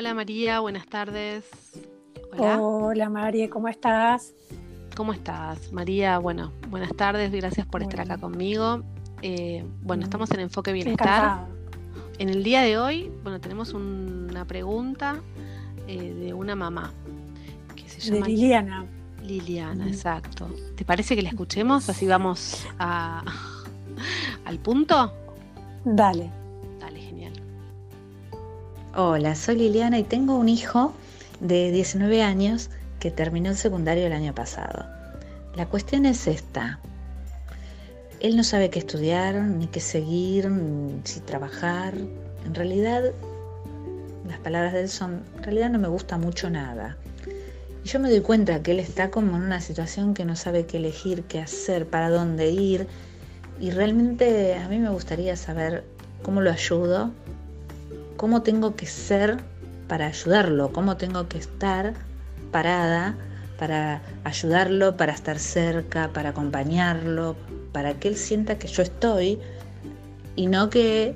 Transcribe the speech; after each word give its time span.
Hola 0.00 0.14
María, 0.14 0.60
buenas 0.60 0.86
tardes. 0.86 1.44
Hola. 2.32 2.58
Hola 2.58 3.10
María, 3.10 3.50
¿cómo 3.50 3.68
estás? 3.68 4.32
¿Cómo 4.96 5.12
estás, 5.12 5.74
María? 5.74 6.16
Bueno, 6.16 6.54
buenas 6.70 6.96
tardes, 6.96 7.30
gracias 7.30 7.66
por 7.66 7.82
estar 7.82 8.00
acá 8.00 8.16
conmigo. 8.16 8.82
Eh, 9.20 9.62
bueno, 9.82 10.04
estamos 10.04 10.30
en 10.30 10.40
Enfoque 10.40 10.72
Bienestar. 10.72 11.44
En 12.18 12.30
el 12.30 12.42
día 12.42 12.62
de 12.62 12.78
hoy, 12.78 13.12
bueno, 13.22 13.42
tenemos 13.42 13.74
una 13.74 14.46
pregunta 14.46 15.20
eh, 15.86 16.14
de 16.14 16.32
una 16.32 16.56
mamá 16.56 16.94
que 17.76 17.86
se 17.86 18.00
llama 18.00 18.24
de 18.24 18.32
Liliana. 18.32 18.86
Liliana, 19.22 19.86
exacto. 19.86 20.48
¿Te 20.76 20.86
parece 20.86 21.14
que 21.14 21.20
la 21.20 21.28
escuchemos? 21.28 21.90
Así 21.90 22.06
vamos 22.06 22.66
a, 22.78 23.22
al 24.46 24.58
punto. 24.60 25.12
Dale. 25.84 26.39
Hola, 29.02 29.34
soy 29.34 29.56
Liliana 29.56 29.98
y 29.98 30.02
tengo 30.02 30.34
un 30.34 30.50
hijo 30.50 30.92
de 31.40 31.72
19 31.72 32.22
años 32.22 32.68
que 32.98 33.10
terminó 33.10 33.48
el 33.48 33.56
secundario 33.56 34.06
el 34.06 34.12
año 34.12 34.34
pasado. 34.34 34.84
La 35.56 35.64
cuestión 35.64 36.04
es 36.04 36.26
esta. 36.26 36.80
Él 38.20 38.36
no 38.36 38.44
sabe 38.44 38.68
qué 38.68 38.78
estudiar, 38.78 39.36
ni 39.36 39.68
qué 39.68 39.80
seguir, 39.80 40.50
ni 40.50 41.00
si 41.04 41.20
trabajar. 41.20 41.94
En 42.44 42.54
realidad, 42.54 43.04
las 44.28 44.38
palabras 44.40 44.74
de 44.74 44.82
él 44.82 44.90
son, 44.90 45.22
en 45.34 45.44
realidad 45.44 45.70
no 45.70 45.78
me 45.78 45.88
gusta 45.88 46.18
mucho 46.18 46.50
nada. 46.50 46.98
Y 47.82 47.88
yo 47.88 48.00
me 48.00 48.10
doy 48.10 48.20
cuenta 48.20 48.62
que 48.62 48.72
él 48.72 48.80
está 48.80 49.10
como 49.10 49.38
en 49.38 49.44
una 49.44 49.62
situación 49.62 50.12
que 50.12 50.26
no 50.26 50.36
sabe 50.36 50.66
qué 50.66 50.76
elegir, 50.76 51.22
qué 51.22 51.40
hacer, 51.40 51.86
para 51.86 52.10
dónde 52.10 52.50
ir. 52.50 52.86
Y 53.58 53.70
realmente 53.70 54.56
a 54.56 54.68
mí 54.68 54.78
me 54.78 54.90
gustaría 54.90 55.36
saber 55.36 55.84
cómo 56.22 56.42
lo 56.42 56.50
ayudo, 56.50 57.12
cómo 58.20 58.42
tengo 58.42 58.76
que 58.76 58.84
ser 58.84 59.38
para 59.88 60.08
ayudarlo, 60.08 60.74
cómo 60.74 60.98
tengo 60.98 61.26
que 61.26 61.38
estar 61.38 61.94
parada 62.52 63.16
para 63.58 64.02
ayudarlo, 64.24 64.94
para 64.98 65.14
estar 65.14 65.38
cerca, 65.38 66.10
para 66.12 66.28
acompañarlo, 66.28 67.34
para 67.72 67.98
que 67.98 68.08
él 68.08 68.16
sienta 68.16 68.58
que 68.58 68.68
yo 68.68 68.82
estoy 68.82 69.38
y 70.36 70.48
no 70.48 70.68
que 70.68 71.14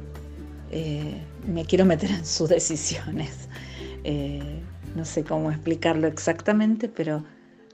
eh, 0.70 1.20
me 1.46 1.66
quiero 1.66 1.84
meter 1.84 2.10
en 2.10 2.24
sus 2.24 2.48
decisiones. 2.48 3.48
Eh, 4.06 4.60
no 4.94 5.06
sé 5.06 5.24
cómo 5.24 5.50
explicarlo 5.50 6.06
exactamente, 6.06 6.90
pero 6.90 7.24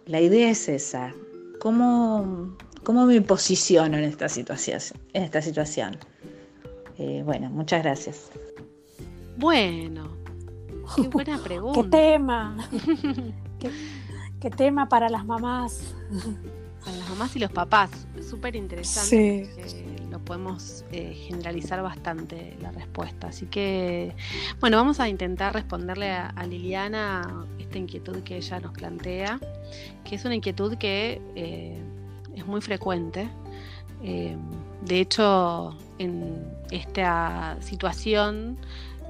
la 0.07 0.21
idea 0.21 0.49
es 0.49 0.69
esa. 0.69 1.13
¿Cómo, 1.59 2.57
cómo 2.85 3.05
me 3.05 3.21
posiciono 3.21 3.99
en 3.99 4.05
esta 4.05 4.29
situación? 4.29 4.79
En 5.13 5.25
esta 5.25 5.43
situación? 5.43 5.97
Eh, 6.99 7.23
bueno, 7.25 7.51
muchas 7.51 7.83
gracias. 7.83 8.31
Bueno, 9.41 10.17
qué 10.95 11.09
buena 11.09 11.39
pregunta. 11.39 11.83
¿Qué 11.83 11.89
tema? 11.89 12.57
¿Qué, 14.41 14.51
tema 14.51 14.89
para 14.89 15.09
las 15.09 15.25
mamás? 15.25 15.95
Para 16.85 16.97
las 16.97 17.09
mamás 17.09 17.35
y 17.37 17.39
los 17.39 17.51
papás. 17.51 17.91
Súper 18.21 18.55
interesante. 18.55 19.51
Sí 19.67 19.91
lo 20.11 20.19
podemos 20.19 20.85
eh, 20.91 21.15
generalizar 21.15 21.83
bastante 21.83 22.57
la 22.61 22.73
respuesta. 22.73 23.29
Así 23.29 23.47
que, 23.47 24.15
bueno, 24.61 24.77
vamos 24.77 25.01
a 25.01 25.09
intentar 25.09 25.55
responderle 25.55 26.11
a, 26.11 26.33
Liliana 26.47 27.47
esta 27.59 27.79
inquietud 27.79 28.23
que 28.23 28.37
ella 28.37 28.61
nos 28.61 28.73
plantea, 28.73 29.39
que 30.05 30.17
es 30.17 30.25
una 30.25 30.35
inquietud 30.35 30.77
que 30.77 31.23
eh, 31.37 31.81
es 32.35 32.47
muy 32.47 32.61
frecuente. 32.61 33.29
Eh, 34.03 34.37
de 34.83 35.01
hecho, 35.01 35.77
en 35.99 36.45
esta 36.71 37.57
situación 37.61 38.59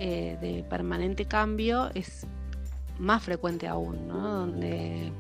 de 0.01 0.65
permanente 0.69 1.27
cambio 1.27 1.91
es 1.95 2.27
más 2.98 3.23
frecuente 3.23 3.69
aún, 3.69 4.09
¿no? 4.09 4.29
donde 4.29 5.13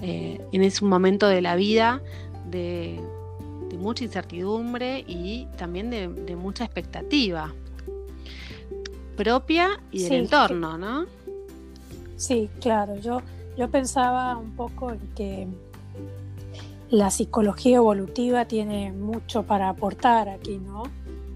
en 0.00 0.62
ese 0.62 0.84
momento 0.84 1.26
de 1.26 1.40
la 1.40 1.56
vida 1.56 2.02
de 2.50 3.00
de 3.68 3.76
mucha 3.76 4.04
incertidumbre 4.04 5.04
y 5.06 5.46
también 5.56 5.90
de, 5.90 6.36
mucha 6.36 6.64
expectativa 6.64 7.52
propia 9.16 9.80
y 9.90 10.02
del 10.02 10.12
entorno, 10.12 10.76
¿no? 10.76 11.06
Sí, 12.16 12.50
claro. 12.60 12.96
Yo, 12.96 13.22
yo 13.56 13.70
pensaba 13.70 14.36
un 14.36 14.52
poco 14.52 14.90
en 14.90 15.00
que 15.14 15.48
la 16.90 17.10
psicología 17.10 17.76
evolutiva 17.76 18.44
tiene 18.44 18.92
mucho 18.92 19.44
para 19.44 19.70
aportar 19.70 20.28
aquí, 20.28 20.58
¿no? 20.58 20.84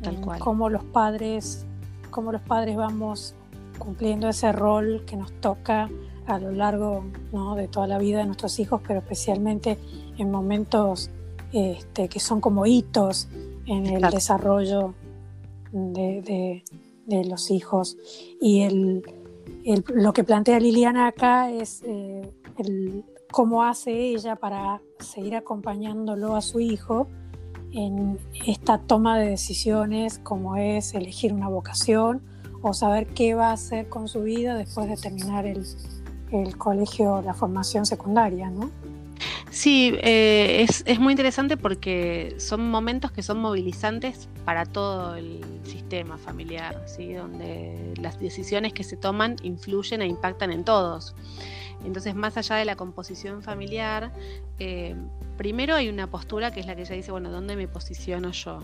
Tal 0.03 0.21
cual. 0.21 0.41
Cómo 0.41 0.69
los 0.69 0.85
padres, 0.85 1.67
cómo 2.11 2.33
los 2.33 2.43
padres 2.43 2.77
vamos 2.77 3.35
cumpliendo 3.79 4.29
ese 4.29 4.53
rol 4.53 5.05
que 5.07 5.17
nos 5.17 5.33
toca 5.41 5.89
a 6.27 6.39
lo 6.39 6.53
largo 6.53 7.05
de 7.57 7.69
toda 7.69 7.87
la 7.87 7.99
vida 7.99 8.19
de 8.19 8.27
nuestros 8.27 8.59
hijos, 8.61 8.81
pero 8.87 9.01
especialmente 9.01 9.79
en 10.19 10.31
momentos 10.31 11.11
este, 11.53 12.09
que 12.09 12.21
son 12.21 12.41
como 12.41 12.67
hitos 12.67 13.29
en 13.67 13.87
el 13.87 14.03
desarrollo 14.03 14.95
de, 15.73 16.63
los 17.07 17.51
hijos. 17.51 17.97
Y 18.41 18.63
el, 18.63 19.03
lo 19.89 20.13
que 20.13 20.23
plantea 20.23 20.61
Liliana 20.61 21.09
acá 21.09 21.51
es 21.51 21.83
eh, 21.85 22.33
cómo 23.33 23.65
hace 23.65 23.93
ella 23.93 24.37
para 24.37 24.81
seguir 25.01 25.35
acompañándolo 25.35 26.37
a 26.37 26.41
su 26.41 26.61
hijo 26.61 27.09
en 27.73 28.19
esta 28.47 28.79
toma 28.79 29.19
de 29.19 29.31
decisiones 29.31 30.19
como 30.19 30.57
es 30.57 30.95
elegir 30.95 31.33
una 31.33 31.49
vocación 31.49 32.23
o 32.63 32.75
saber 32.75 33.07
qué 33.09 33.35
va 33.35 33.51
a 33.51 33.53
hacer 33.53 33.89
con 33.89 34.09
su 34.09 34.23
vida 34.23 34.57
después 34.57 34.89
de 34.89 34.97
terminar 34.97 35.47
el, 35.47 35.65
el 36.33 36.57
colegio, 36.57 37.23
la 37.23 37.35
formación 37.35 37.87
secundaria, 37.87 38.51
¿no? 38.51 38.71
Sí, 39.51 39.95
eh, 40.01 40.65
es, 40.87 41.01
muy 41.01 41.13
interesante 41.13 41.57
porque 41.57 42.37
son 42.39 42.71
momentos 42.71 43.11
que 43.11 43.23
son 43.23 43.41
movilizantes 43.41 44.29
para 44.45 44.65
todo 44.65 45.17
el 45.17 45.41
sistema 45.65 46.19
familiar, 46.19 46.81
¿sí? 46.87 47.15
donde 47.15 47.95
las 48.01 48.21
decisiones 48.21 48.73
que 48.73 48.85
se 48.85 48.97
toman 48.97 49.37
influyen 49.43 50.03
e 50.03 50.07
impactan 50.07 50.53
en 50.53 50.65
todos. 50.65 51.17
Entonces, 51.85 52.15
más 52.15 52.37
allá 52.37 52.57
de 52.57 52.65
la 52.65 52.77
composición 52.77 53.43
familiar, 53.43 54.13
eh, 54.59 54.95
primero 55.37 55.75
hay 55.75 55.89
una 55.89 56.09
postura 56.09 56.51
que 56.51 56.61
es 56.61 56.67
la 56.67 56.77
que 56.77 56.83
ella 56.83 56.95
dice, 56.95 57.11
bueno, 57.11 57.31
¿dónde 57.31 57.57
me 57.57 57.69
posiciono 57.69 58.33
yo? 58.33 58.63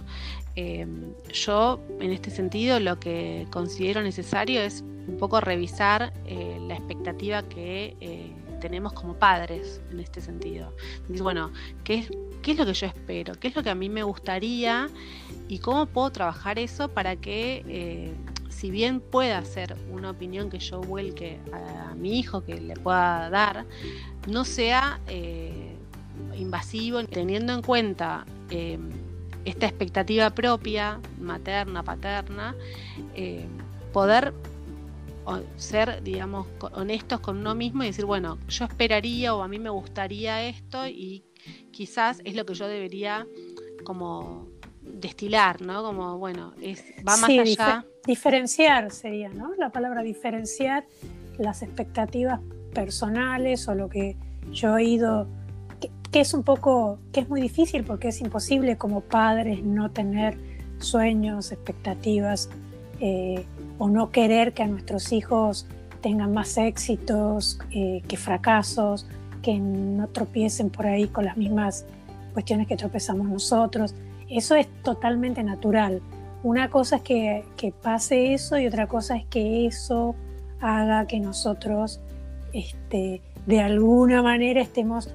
Eh, 0.55 0.87
yo, 1.33 1.81
en 2.01 2.13
este 2.13 2.31
sentido, 2.31 2.81
lo 2.81 2.99
que 3.01 3.47
considero 3.51 4.03
necesario 4.03 4.61
es 4.61 4.83
un 4.83 5.17
poco 5.19 5.41
revisar 5.41 6.13
la 6.27 6.75
expectativa 6.75 7.43
que 7.43 7.97
tenemos 8.61 8.93
como 8.93 9.15
padres 9.15 9.81
en 9.91 10.01
este 10.01 10.21
sentido. 10.21 10.73
bueno, 11.09 11.53
¿qué 11.85 11.95
es, 11.95 12.11
¿qué 12.43 12.53
es 12.53 12.59
lo 12.59 12.67
que 12.67 12.75
yo 12.75 12.87
espero? 12.87 13.35
¿Qué 13.35 13.49
es 13.49 13.57
lo 13.57 13.63
que 13.63 13.71
a 13.71 13.75
mí 13.75 13.89
me 13.89 14.03
gustaría? 14.03 14.89
¿Y 15.49 15.59
cómo 15.59 15.87
puedo 15.87 16.11
trabajar 16.11 16.59
eso 16.59 16.89
para 16.89 17.17
que, 17.17 17.65
eh, 17.69 18.15
si 18.57 18.71
bien 18.71 19.01
pueda 19.01 19.45
ser 19.45 19.77
una 19.91 20.11
opinión 20.11 20.49
que 20.49 20.59
yo 20.59 20.81
vuelque 20.81 21.39
a, 21.53 21.95
mi 21.95 22.19
hijo, 22.19 22.43
que 22.43 22.59
le 22.59 22.75
pueda 22.75 23.29
dar, 23.29 23.67
no 24.27 24.47
sea 24.47 24.99
eh, 25.09 25.77
invasivo, 26.39 27.05
teniendo 27.05 27.53
en 27.53 27.61
cuenta 27.61 28.25
eh, 28.49 28.79
esta 29.45 29.67
expectativa 29.67 30.31
propia, 30.31 31.01
materna, 31.21 31.83
paterna, 31.83 32.57
poder 33.93 34.33
ser, 35.57 36.03
digamos, 36.03 36.47
honestos 36.73 37.21
con 37.21 37.37
uno 37.37 37.55
mismo 37.55 37.83
y 37.83 37.89
decir, 37.89 38.07
bueno, 38.07 38.39
yo 38.49 38.65
esperaría 38.65 39.35
o 39.35 39.43
a 39.43 39.49
mí 39.49 39.59
me 39.59 39.71
gustaría 39.71 40.49
esto 40.49 40.87
y 40.87 41.25
quizás 41.73 42.21
es 42.25 42.35
lo 42.35 42.47
que 42.47 42.55
yo 42.55 42.67
debería 42.69 43.27
como 43.85 44.49
destilar, 44.81 45.61
¿no? 45.61 45.83
Como, 45.83 46.19
bueno, 46.19 46.55
es, 46.61 46.83
va 47.07 47.17
más 47.17 47.31
allá. 47.31 47.85
Diferenciar 48.07 48.91
sería, 48.91 49.29
¿no? 49.29 49.55
La 49.59 49.71
palabra 49.71 50.03
diferenciar 50.03 50.85
las 51.39 51.63
expectativas 51.63 52.41
personales 52.73 53.69
o 53.69 53.75
lo 53.75 53.89
que 53.89 54.17
yo 54.53 54.77
he 54.77 54.85
ido, 54.85 55.27
que, 56.11 56.21
es 56.21 56.33
un 56.33 56.45
poco, 56.45 56.99
que 57.13 57.21
es 57.21 57.29
muy 57.29 57.41
difícil 57.41 57.85
porque 57.85 58.09
es 58.09 58.21
imposible 58.21 58.77
como 58.77 59.03
padres 59.03 59.63
no 59.63 59.91
tener 59.91 60.39
sueños, 60.79 61.53
expectativas. 61.53 62.49
Eh, 63.01 63.45
o 63.79 63.89
no 63.89 64.11
querer 64.11 64.55
que 64.55 64.63
a 64.63 64.67
nuestros 64.67 65.13
hijos 65.13 65.67
tengan 66.01 66.33
más 66.33 66.57
éxitos 66.57 67.59
eh, 67.71 68.03
que 68.09 68.17
fracasos, 68.17 69.07
que 69.43 69.59
no 69.59 70.09
tropiecen 70.09 70.71
por 70.71 70.87
ahí 70.87 71.09
con 71.09 71.25
las 71.25 71.37
mismas 71.37 71.85
cuestiones 72.33 72.67
que 72.67 72.77
tropezamos 72.77 73.29
nosotros. 73.29 73.95
Eso 74.29 74.55
es 74.55 74.67
totalmente 74.83 75.43
natural. 75.43 76.01
Una 76.47 76.71
cosa 76.71 76.97
es 76.97 77.03
que, 77.03 77.45
que 77.57 77.73
pase 77.73 78.33
eso 78.33 78.57
y 78.57 78.69
otra 78.69 78.87
cosa 78.87 79.17
es 79.17 79.27
que 79.27 79.67
eso 79.67 80.15
haga 80.61 81.09
que 81.09 81.19
nosotros 81.19 82.01
este, 82.53 83.21
de 83.47 83.61
alguna 83.61 84.23
manera 84.23 84.61
estemos 84.61 85.13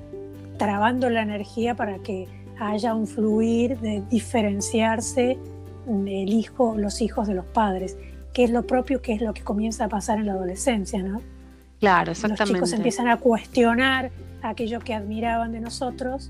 trabando 0.57 1.09
la 1.09 1.21
energía 1.21 1.73
para 1.73 1.99
que 1.99 2.27
haya 2.59 2.93
un 2.93 3.07
fluir 3.07 3.79
de 3.79 4.03
diferenciarse 4.09 5.37
el 5.87 6.33
hijo, 6.33 6.75
los 6.77 7.01
hijos 7.01 7.29
de 7.29 7.35
los 7.35 7.45
padres. 7.45 7.95
que 8.33 8.43
es 8.43 8.49
lo 8.49 8.67
propio, 8.67 9.01
que 9.01 9.13
es 9.13 9.21
lo 9.21 9.33
que 9.33 9.41
comienza 9.41 9.85
a 9.85 9.87
pasar 9.87 10.19
en 10.19 10.25
la 10.25 10.33
adolescencia, 10.33 11.01
¿no? 11.01 11.21
Claro, 11.79 12.11
exactamente. 12.11 12.59
Los 12.59 12.69
chicos 12.69 12.73
empiezan 12.73 13.07
a 13.07 13.15
cuestionar 13.15 14.11
aquello 14.41 14.81
que 14.81 14.93
admiraban 14.93 15.53
de 15.53 15.61
nosotros 15.61 16.29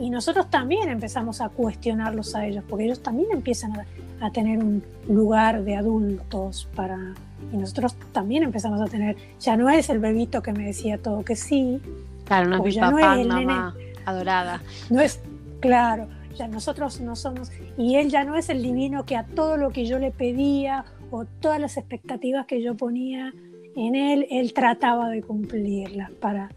y 0.00 0.08
nosotros 0.08 0.48
también 0.48 0.88
empezamos 0.88 1.42
a 1.42 1.50
cuestionarlos 1.50 2.34
a 2.34 2.46
ellos, 2.46 2.64
porque 2.66 2.86
ellos 2.86 3.02
también 3.02 3.28
empiezan 3.32 3.78
a, 3.78 3.86
a 4.20 4.30
tener 4.30 4.58
un 4.58 4.82
lugar 5.06 5.62
de 5.62 5.76
adultos 5.76 6.66
para... 6.74 7.14
Y 7.52 7.56
nosotros 7.56 7.94
también 8.12 8.42
empezamos 8.42 8.80
a 8.80 8.86
tener, 8.86 9.16
ya 9.40 9.56
no 9.56 9.68
es 9.68 9.90
el 9.90 9.98
bebito 9.98 10.42
que 10.42 10.52
me 10.52 10.64
decía 10.64 10.98
todo 10.98 11.22
que 11.22 11.36
sí. 11.36 11.80
Claro, 12.24 12.48
no 12.48 12.56
es 12.56 12.62
mi 12.62 12.70
ya 12.72 12.82
papá, 12.82 13.00
no 13.00 13.12
es 13.12 13.20
el 13.20 13.28
mamá 13.28 13.74
adorada. 14.06 14.62
No 14.88 15.00
es, 15.00 15.20
claro, 15.60 16.08
ya 16.34 16.48
nosotros 16.48 17.00
no 17.00 17.14
somos, 17.14 17.50
y 17.76 17.96
él 17.96 18.08
ya 18.08 18.24
no 18.24 18.36
es 18.36 18.48
el 18.48 18.62
divino 18.62 19.04
que 19.04 19.16
a 19.16 19.24
todo 19.24 19.58
lo 19.58 19.70
que 19.70 19.84
yo 19.84 19.98
le 19.98 20.12
pedía 20.12 20.86
o 21.10 21.26
todas 21.26 21.60
las 21.60 21.76
expectativas 21.76 22.46
que 22.46 22.62
yo 22.62 22.74
ponía 22.74 23.34
en 23.76 23.94
él, 23.94 24.26
él 24.30 24.54
trataba 24.54 25.10
de 25.10 25.22
cumplirlas 25.22 26.10
para 26.12 26.50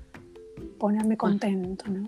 ponerme 0.78 1.18
contento, 1.18 1.90
¿no? 1.90 2.08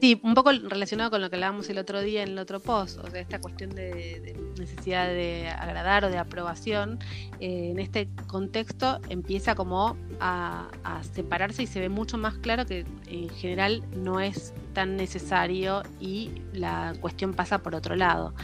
Sí, 0.00 0.20
un 0.22 0.34
poco 0.34 0.52
relacionado 0.52 1.10
con 1.10 1.20
lo 1.20 1.28
que 1.28 1.36
hablábamos 1.36 1.68
el 1.68 1.78
otro 1.78 2.00
día 2.00 2.22
en 2.22 2.30
el 2.30 2.38
otro 2.38 2.60
post, 2.60 2.98
o 2.98 3.10
sea, 3.10 3.20
esta 3.20 3.40
cuestión 3.40 3.70
de, 3.70 4.36
necesidad 4.58 5.08
de 5.08 5.48
agradar 5.48 6.04
o 6.04 6.10
de 6.10 6.18
aprobación, 6.18 6.98
eh, 7.40 7.70
en 7.70 7.78
este 7.78 8.08
contexto 8.26 9.00
empieza 9.08 9.54
como 9.54 9.96
a, 10.20 10.68
separarse 11.12 11.62
y 11.62 11.66
se 11.66 11.80
ve 11.80 11.88
mucho 11.88 12.18
más 12.18 12.34
claro 12.38 12.66
que 12.66 12.84
en 13.06 13.28
general 13.30 13.82
no 13.94 14.20
es 14.20 14.52
tan 14.74 14.96
necesario 14.96 15.82
y 16.00 16.30
la 16.52 16.94
cuestión 17.00 17.34
pasa 17.34 17.58
por 17.58 17.74
otro 17.74 17.96
lado. 17.96 18.34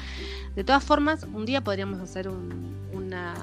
De 0.54 0.64
todas 0.64 0.84
formas, 0.84 1.24
un 1.24 1.44
día 1.44 1.62
podríamos 1.62 2.00
hacer 2.00 2.28
una, 2.28 3.34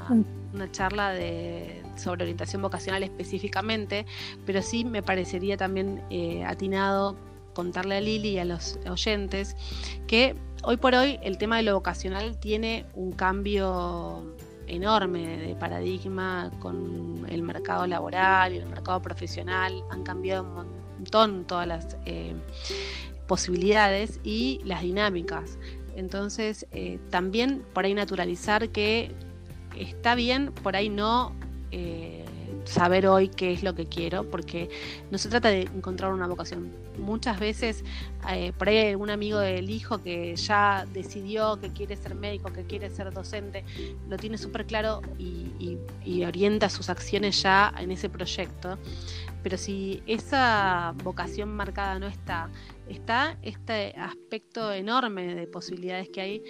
una 0.54 0.72
charla 0.72 1.12
de, 1.12 1.84
sobre 1.96 2.24
orientación 2.24 2.62
vocacional 2.62 3.04
específicamente, 3.04 4.06
pero 4.46 4.62
sí 4.62 4.84
me 4.84 5.04
parecería 5.04 5.58
también 5.58 6.02
eh, 6.10 6.44
atinado 6.44 7.16
contarle 7.54 7.98
a 7.98 8.02
Lili 8.02 8.30
y 8.30 8.40
a 8.40 8.46
los 8.46 8.80
oyentes 8.90 9.56
que 10.08 10.36
hoy 10.64 10.78
por 10.78 10.96
hoy 10.96 11.20
el 11.24 11.38
tema 11.38 11.58
de 11.58 11.64
lo 11.64 11.76
vocacional 11.76 12.38
tiene 12.40 12.86
un 12.94 13.12
cambio 13.12 14.36
enorme 14.68 15.38
de 15.38 15.56
paradigma 15.56 16.52
con 16.60 17.26
el 17.30 17.42
mercado 17.42 17.86
laboral 17.88 18.54
y 18.54 18.58
el 18.58 18.66
mercado 18.68 19.02
profesional. 19.02 19.84
Han 19.90 20.04
cambiado 20.04 20.44
un 20.44 20.68
montón 20.98 21.46
todas 21.46 21.68
las 21.68 21.98
eh, 22.06 22.34
posibilidades 23.28 24.20
y 24.24 24.62
las 24.64 24.82
dinámicas. 24.82 25.58
Entonces, 25.96 26.66
eh, 26.72 27.00
también 27.10 27.64
por 27.74 27.86
ahí 27.86 27.94
naturalizar 27.94 28.70
que 28.70 29.12
está 29.78 30.16
bien, 30.16 30.52
por 30.52 30.76
ahí 30.76 30.90
no 30.90 31.36
eh, 31.72 32.23
saber 32.66 33.08
hoy 33.08 33.30
qué 33.30 33.54
es 33.54 33.64
lo 33.64 33.76
que 33.76 33.86
quiero, 33.86 34.30
porque 34.30 34.70
no 35.12 35.18
se 35.18 35.30
trata 35.30 35.50
de 35.50 35.62
encontrar 35.62 36.14
una 36.14 36.28
vocación. 36.28 36.72
Muchas 36.98 37.40
veces, 37.40 37.84
eh, 38.30 38.54
por 38.58 38.70
ahí 38.70 38.90
algún 38.90 39.10
amigo 39.10 39.40
del 39.40 39.70
hijo 39.70 40.02
que 40.02 40.36
ya 40.36 40.86
decidió 40.94 41.60
que 41.60 41.70
quiere 41.70 41.96
ser 41.96 42.16
médico, 42.16 42.52
que 42.54 42.64
quiere 42.64 42.90
ser 42.90 43.12
docente, 43.12 43.64
lo 44.10 44.18
tiene 44.18 44.38
súper 44.38 44.66
claro 44.66 45.02
y 45.18 46.24
orienta 46.24 46.70
sus 46.70 46.90
acciones 46.90 47.42
ya 47.42 47.74
en 47.78 47.92
ese 47.92 48.10
proyecto. 48.10 48.78
Pero 49.44 49.58
si 49.58 50.02
esa 50.08 50.94
vocación 51.04 51.54
marcada 51.54 52.00
no 52.00 52.08
está, 52.08 52.50
está 52.88 53.38
este 53.42 53.94
aspecto 53.98 54.72
enorme 54.72 55.36
de 55.36 55.48
posibilidades 55.48 56.10
que 56.10 56.22
hay. 56.22 56.44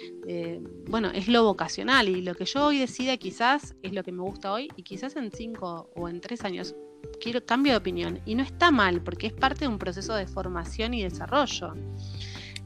bueno, 0.88 1.10
es 1.10 1.28
lo 1.28 1.44
vocacional 1.44 2.08
y 2.08 2.22
lo 2.22 2.34
que 2.34 2.44
yo 2.44 2.66
hoy 2.66 2.78
decida 2.78 3.16
quizás 3.16 3.74
es 3.82 3.92
lo 3.92 4.02
que 4.02 4.12
me 4.12 4.22
gusta 4.22 4.52
hoy 4.52 4.68
y 4.76 4.82
quizás 4.82 5.16
en 5.16 5.30
cinco 5.30 5.90
o 5.94 6.08
en 6.08 6.20
tres 6.20 6.44
años 6.44 6.74
quiero 7.20 7.44
cambio 7.44 7.72
de 7.72 7.78
opinión. 7.78 8.20
Y 8.24 8.34
no 8.34 8.42
está 8.42 8.70
mal 8.70 9.00
porque 9.02 9.26
es 9.26 9.32
parte 9.32 9.60
de 9.60 9.68
un 9.68 9.78
proceso 9.78 10.14
de 10.14 10.26
formación 10.26 10.94
y 10.94 11.02
desarrollo. 11.02 11.74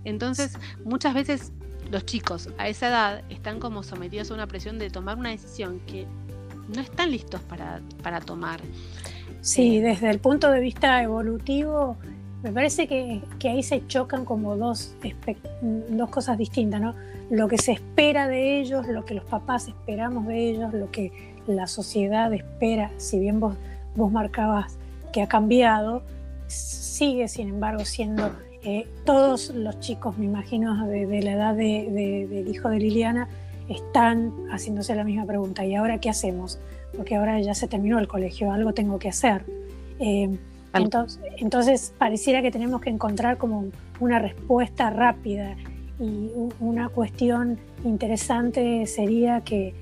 Entonces, 0.04 0.58
muchas 0.84 1.14
veces 1.14 1.52
los 1.90 2.04
chicos 2.04 2.48
a 2.58 2.68
esa 2.68 2.88
edad 2.88 3.24
están 3.30 3.60
como 3.60 3.82
sometidos 3.82 4.30
a 4.30 4.34
una 4.34 4.46
presión 4.46 4.78
de 4.78 4.90
tomar 4.90 5.18
una 5.18 5.30
decisión 5.30 5.80
que 5.86 6.06
no 6.74 6.80
están 6.80 7.10
listos 7.10 7.40
para, 7.42 7.80
para 8.02 8.20
tomar. 8.20 8.60
Sí, 9.40 9.80
desde 9.80 10.10
el 10.10 10.18
punto 10.18 10.50
de 10.50 10.60
vista 10.60 11.02
evolutivo, 11.02 11.96
me 12.42 12.52
parece 12.52 12.86
que, 12.86 13.20
ahí 13.44 13.62
se 13.62 13.86
chocan 13.86 14.24
como 14.24 14.56
dos, 14.56 14.94
dos 15.88 16.10
cosas 16.10 16.38
distintas, 16.38 16.80
¿no? 16.80 16.94
Lo 17.30 17.48
que 17.48 17.58
se 17.58 17.72
espera 17.72 18.28
de 18.28 18.60
ellos, 18.60 18.86
lo 18.86 19.04
que 19.04 19.14
los 19.14 19.24
papás 19.24 19.68
esperamos 19.68 20.26
de 20.26 20.50
ellos, 20.50 20.72
lo 20.72 20.90
que 20.90 21.12
la 21.46 21.66
sociedad 21.66 22.32
espera, 22.32 22.90
si 22.96 23.18
bien 23.18 23.40
vos, 23.40 23.56
vos 23.96 24.12
marcabas 24.12 24.78
que 25.12 25.22
ha 25.22 25.26
cambiado, 25.26 26.02
sigue 26.46 27.28
sin 27.28 27.48
embargo 27.48 27.84
siendo 27.84 28.32
eh, 28.62 28.86
todos 29.04 29.50
los 29.50 29.80
chicos, 29.80 30.16
me 30.16 30.26
imagino, 30.26 30.86
de, 30.86 31.22
la 31.22 31.32
edad 31.32 31.54
del 31.54 32.48
hijo 32.48 32.68
de 32.68 32.78
Liliana, 32.78 33.28
están 33.68 34.32
haciéndose 34.50 34.94
la 34.94 35.04
misma 35.04 35.26
pregunta. 35.26 35.64
¿Y 35.64 35.74
ahora 35.74 35.98
qué 35.98 36.08
hacemos? 36.08 36.58
Porque 36.96 37.16
ahora 37.16 37.40
ya 37.40 37.54
se 37.54 37.68
terminó 37.68 37.98
el 37.98 38.08
colegio, 38.08 38.52
algo 38.52 38.72
tengo 38.72 38.98
que 38.98 39.08
hacer. 39.08 39.44
Eh, 39.98 40.38
entonces, 41.38 41.94
pareciera 41.98 42.42
que 42.42 42.50
tenemos 42.50 42.80
que 42.80 42.90
encontrar 42.90 43.38
como 43.38 43.66
una 44.00 44.18
respuesta 44.18 44.90
rápida 44.90 45.56
y 45.98 46.30
una 46.60 46.88
cuestión 46.88 47.58
interesante 47.84 48.86
sería 48.86 49.40
que, 49.42 49.74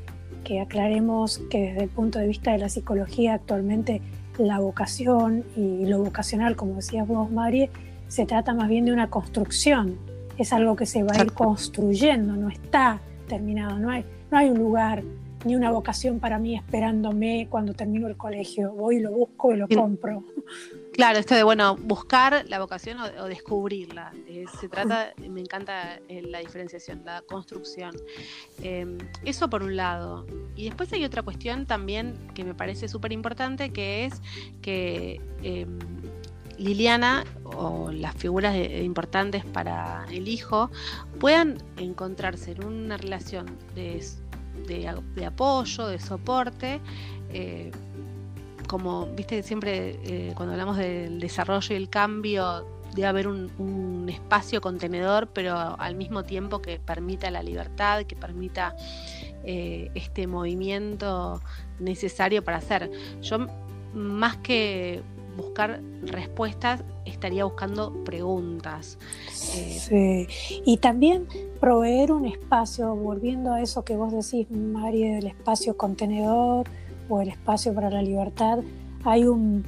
aclaremos 0.63 1.43
que 1.51 1.73
desde 1.73 1.83
el 1.83 1.89
punto 1.89 2.21
de 2.21 2.29
vista 2.29 2.53
de 2.53 2.59
la 2.59 2.69
psicología 2.69 3.35
actualmente 3.35 4.01
la 4.39 4.61
vocación 4.61 5.45
y 5.57 5.87
lo 5.87 5.99
vocacional, 5.99 6.55
como 6.55 6.77
decías 6.77 7.07
vos, 7.07 7.31
Marie, 7.33 7.69
se 8.07 8.27
trata 8.27 8.55
más 8.55 8.69
bien 8.69 8.85
de 8.85 8.93
una 8.93 9.11
construcción. 9.11 9.99
Es 10.39 10.53
algo 10.53 10.77
que 10.77 10.87
se 10.87 11.03
va 11.03 11.15
a 11.15 11.25
ir 11.25 11.33
construyendo, 11.33 12.37
no 12.37 12.49
está 12.49 13.01
terminado, 13.27 13.79
no 13.79 13.91
hay, 13.91 14.05
no 14.31 14.39
hay 14.39 14.51
un 14.51 14.59
lugar 14.59 15.03
ni 15.45 15.55
una 15.55 15.71
vocación 15.71 16.19
para 16.19 16.39
mí 16.39 16.57
esperándome 16.57 17.47
cuando 17.51 17.75
termino 17.75 18.09
el 18.09 18.17
colegio. 18.17 18.73
Voy, 18.73 19.01
lo 19.01 19.11
busco 19.11 19.53
y 19.53 19.57
lo 19.57 19.69
compro. 19.69 20.25
Claro, 20.93 21.19
esto 21.19 21.35
de, 21.35 21.43
bueno, 21.43 21.77
buscar 21.77 22.47
la 22.49 22.59
vocación 22.59 22.99
o, 22.99 23.25
descubrirla. 23.25 24.13
Eh, 24.27 24.47
se 24.59 24.69
trata, 24.69 25.13
me 25.29 25.41
encanta 25.41 26.01
eh, 26.09 26.23
la 26.23 26.39
diferenciación, 26.39 27.03
la 27.05 27.21
construcción. 27.21 27.95
Em, 28.63 28.97
eso 29.23 29.51
por 29.51 29.63
un 29.63 29.77
lado. 29.77 30.27
Y 30.55 30.65
después 30.65 30.91
hay 30.95 31.05
otra 31.05 31.23
cuestión 31.23 31.67
también 31.67 32.15
que 32.35 32.45
me 32.45 32.55
parece 32.55 32.89
súper 32.89 33.13
importante, 33.13 33.75
que 33.75 34.07
es 34.07 34.23
que 34.63 35.21
em, 35.43 35.79
Liliana 36.57 37.25
o 37.45 37.91
las 37.93 38.15
figuras 38.15 38.57
importantes 38.57 39.45
para 39.45 40.07
el 40.11 40.29
hijo 40.29 40.71
puedan 41.21 41.59
encontrarse 41.77 42.53
en 42.53 42.65
una 42.65 42.97
relación 42.97 43.59
de 43.75 43.99
de, 44.67 45.27
apoyo, 45.27 45.87
de 45.89 45.99
soporte. 45.99 46.81
Eh, 47.31 47.71
como, 48.69 49.07
viste, 49.07 49.43
siempre 49.43 49.99
eh, 50.05 50.33
cuando 50.35 50.53
hablamos 50.53 50.77
del 50.77 51.21
desarrollo 51.21 51.75
y 51.75 51.77
el 51.77 51.89
cambio, 51.89 52.67
debe 52.95 53.09
haber 53.09 53.29
un, 53.29 54.09
espacio 54.09 54.61
contenedor, 54.61 55.29
pero 55.29 55.57
al 55.79 55.97
mismo 55.97 56.23
tiempo 56.23 56.63
que 56.63 56.79
permita 56.79 57.31
la 57.31 57.43
libertad, 57.43 58.05
que 58.05 58.15
permita 58.15 58.75
eh, 59.45 59.91
este 59.95 60.27
movimiento 60.27 61.41
necesario 61.81 62.43
para 62.45 62.59
hacer. 62.59 62.91
Yo, 63.21 63.47
más 63.95 64.37
que 64.39 65.03
buscar 65.37 65.81
respuestas, 66.03 66.83
estaría 67.05 67.45
buscando 67.45 67.93
preguntas. 68.05 68.99
Sí, 69.31 70.27
y 70.65 70.77
también 70.79 71.27
proveer 71.61 72.13
un 72.13 72.27
espacio, 72.27 72.95
volviendo 72.95 73.53
a 73.53 73.63
eso 73.63 73.85
que 73.85 73.97
vos 73.97 74.13
decís, 74.13 74.51
María, 74.51 75.17
del 75.17 75.27
espacio 75.27 75.77
contenedor 75.77 76.67
o 77.09 77.21
el 77.21 77.29
espacio 77.29 77.75
para 77.75 77.91
la 77.91 78.03
libertad, 78.03 78.61
hay 79.05 79.25
un, 79.25 79.65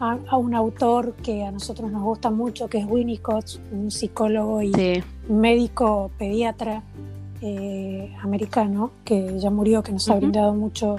a, 0.00 0.36
un 0.36 0.54
autor 0.54 1.14
que 1.14 1.44
a 1.44 1.52
nosotros 1.52 1.90
nos 1.90 2.02
gusta 2.02 2.30
mucho, 2.30 2.68
que 2.68 2.78
es 2.78 2.86
Winnicott, 2.86 3.60
un 3.72 3.90
psicólogo 3.90 4.62
y 4.62 4.72
médico 5.28 6.10
pediatra 6.18 6.82
eh, 7.42 8.14
americano, 8.22 8.90
que 9.04 9.38
ya 9.38 9.50
murió, 9.50 9.82
que 9.82 9.92
nos 9.92 10.08
ha 10.10 10.16
brindado 10.16 10.54
mucho 10.54 10.96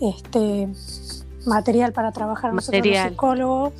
este, 0.00 0.68
material 1.46 1.92
para 1.92 2.12
trabajar. 2.12 2.50
A 2.50 2.54
nosotros 2.54 2.86
los 2.86 2.96
psicólogos, 2.96 3.72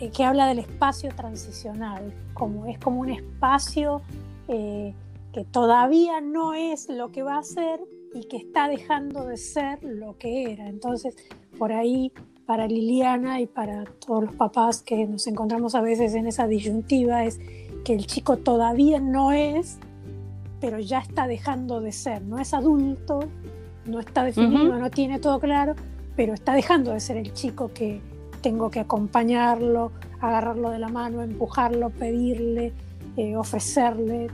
eh, 0.00 0.10
que 0.10 0.24
habla 0.24 0.46
del 0.46 0.60
espacio 0.60 1.10
transicional, 1.14 2.12
como 2.34 2.66
es 2.66 2.78
como 2.78 3.00
un 3.00 3.10
espacio 3.10 4.02
eh, 4.46 4.94
que 5.32 5.44
todavía 5.44 6.20
no 6.20 6.54
es 6.54 6.88
lo 6.88 7.10
que 7.10 7.22
va 7.22 7.38
a 7.38 7.42
ser 7.42 7.80
y 8.14 8.24
que 8.24 8.36
está 8.36 8.68
dejando 8.68 9.24
de 9.24 9.36
ser 9.36 9.82
lo 9.82 10.16
que 10.16 10.52
era. 10.52 10.68
Entonces, 10.68 11.16
por 11.58 11.72
ahí, 11.72 12.12
para 12.46 12.66
Liliana 12.66 13.40
y 13.40 13.46
para 13.46 13.84
todos 13.84 14.24
los 14.24 14.34
papás 14.34 14.82
que 14.82 15.06
nos 15.06 15.26
encontramos 15.26 15.74
a 15.74 15.80
veces 15.80 16.14
en 16.14 16.26
esa 16.26 16.46
disyuntiva, 16.46 17.24
es 17.24 17.38
que 17.84 17.94
el 17.94 18.06
chico 18.06 18.38
todavía 18.38 19.00
no 19.00 19.32
es, 19.32 19.78
pero 20.60 20.78
ya 20.78 21.00
está 21.00 21.26
dejando 21.26 21.80
de 21.80 21.92
ser, 21.92 22.22
no 22.22 22.38
es 22.38 22.54
adulto, 22.54 23.20
no 23.84 24.00
está 24.00 24.24
definido, 24.24 24.78
no 24.78 24.90
tiene 24.90 25.18
todo 25.18 25.40
claro, 25.40 25.74
pero 26.18 26.34
está 26.34 26.52
dejando 26.52 26.92
de 26.92 26.98
ser 26.98 27.16
el 27.16 27.32
chico 27.32 27.70
que 27.72 28.00
tengo 28.40 28.72
que 28.72 28.80
acompañarlo, 28.80 29.92
agarrarlo 30.20 30.70
de 30.70 30.80
la 30.80 30.88
mano, 30.88 31.22
empujarlo, 31.22 31.90
pedirle, 31.90 32.72
eh, 33.16 33.36
ofrecerle, 33.36 34.26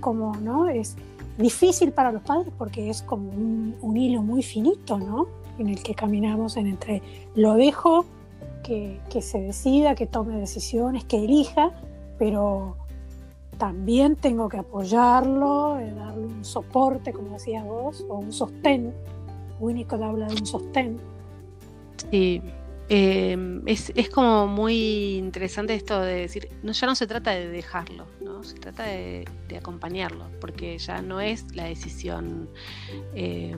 como, 0.00 0.34
¿no? 0.34 0.68
Es 0.68 0.96
difícil 1.38 1.92
para 1.92 2.10
los 2.10 2.22
padres 2.22 2.52
porque 2.58 2.90
es 2.90 3.02
como 3.02 3.30
un, 3.30 3.96
hilo 3.96 4.20
muy 4.20 4.42
finito, 4.42 4.98
¿no? 4.98 5.28
En 5.60 5.68
el 5.68 5.80
que 5.80 5.94
caminamos 5.94 6.56
en 6.56 6.66
entre 6.66 7.02
lo 7.36 7.54
dejo 7.54 8.04
que, 8.64 8.98
que 9.08 9.22
se 9.22 9.40
decida, 9.40 9.94
que 9.94 10.08
tome 10.08 10.40
decisiones, 10.40 11.04
que 11.04 11.24
elija, 11.24 11.70
pero 12.18 12.74
también 13.58 14.16
tengo 14.16 14.48
que 14.48 14.58
apoyarlo, 14.58 15.78
eh, 15.78 15.94
darle 15.94 16.26
un 16.26 16.44
soporte, 16.44 17.12
como 17.12 17.30
decías 17.30 17.64
vos, 17.64 18.04
o 18.08 18.16
un 18.16 18.32
sostén. 18.32 18.92
Único 19.60 19.94
habla 19.94 20.26
de 20.26 20.34
un 20.34 20.46
sostén. 20.46 20.98
Sí, 22.10 22.42
em, 22.88 23.62
es, 23.66 23.92
como 24.12 24.46
muy 24.46 25.16
interesante 25.16 25.74
esto 25.74 26.00
de 26.00 26.14
decir, 26.14 26.48
no, 26.62 26.72
ya 26.72 26.86
no 26.86 26.94
se 26.94 27.06
trata 27.06 27.32
de 27.32 27.48
dejarlo, 27.48 28.06
¿no? 28.20 28.42
se 28.44 28.54
trata 28.54 28.84
de, 28.84 29.26
acompañarlo, 29.56 30.30
porque 30.40 30.78
ya 30.78 31.02
no 31.02 31.20
es 31.20 31.54
la 31.54 31.64
decisión 31.64 32.48
eh, 33.14 33.56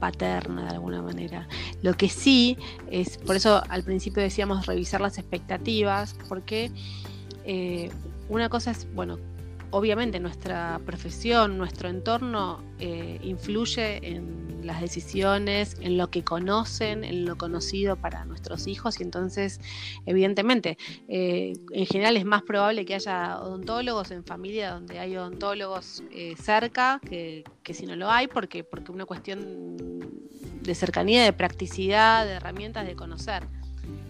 paterna 0.00 0.64
de 0.64 0.70
alguna 0.70 1.02
manera. 1.02 1.48
Lo 1.82 1.94
que 1.94 2.08
sí 2.08 2.56
es, 2.90 3.18
por 3.18 3.36
eso 3.36 3.62
al 3.68 3.84
principio 3.84 4.22
decíamos 4.22 4.66
revisar 4.66 5.00
las 5.00 5.18
expectativas, 5.18 6.16
porque 6.28 6.70
eh, 7.44 7.90
una 8.28 8.48
cosa 8.48 8.70
es, 8.70 8.92
bueno, 8.94 9.18
obviamente 9.74 10.20
nuestra 10.20 10.80
profesión, 10.86 11.58
nuestro 11.58 11.88
entorno 11.88 12.62
eh, 12.78 13.18
influye 13.24 14.08
en 14.08 14.64
las 14.64 14.80
decisiones, 14.80 15.76
en 15.80 15.98
lo 15.98 16.10
que 16.10 16.22
conocen, 16.22 17.02
en 17.02 17.24
lo 17.24 17.36
conocido 17.36 17.96
para 17.96 18.24
nuestros 18.24 18.68
hijos 18.68 19.00
y 19.00 19.02
entonces 19.02 19.60
evidentemente 20.06 20.78
eh, 21.08 21.54
en 21.72 21.86
general 21.86 22.16
es 22.16 22.24
más 22.24 22.42
probable 22.42 22.84
que 22.86 22.94
haya 22.94 23.40
odontólogos 23.40 24.12
en 24.12 24.24
familia 24.24 24.70
donde 24.70 25.00
hay 25.00 25.16
odontólogos 25.16 26.04
eh, 26.12 26.36
cerca 26.40 27.00
que, 27.04 27.42
que, 27.64 27.74
si 27.74 27.84
no 27.84 27.96
lo 27.96 28.08
hay 28.08 28.28
porque, 28.28 28.62
porque 28.62 28.92
una 28.92 29.06
cuestión 29.06 29.76
de 30.62 30.74
cercanía, 30.76 31.24
de 31.24 31.32
practicidad, 31.32 32.24
de 32.24 32.34
herramientas 32.34 32.86
de 32.86 32.94
conocer. 32.94 33.48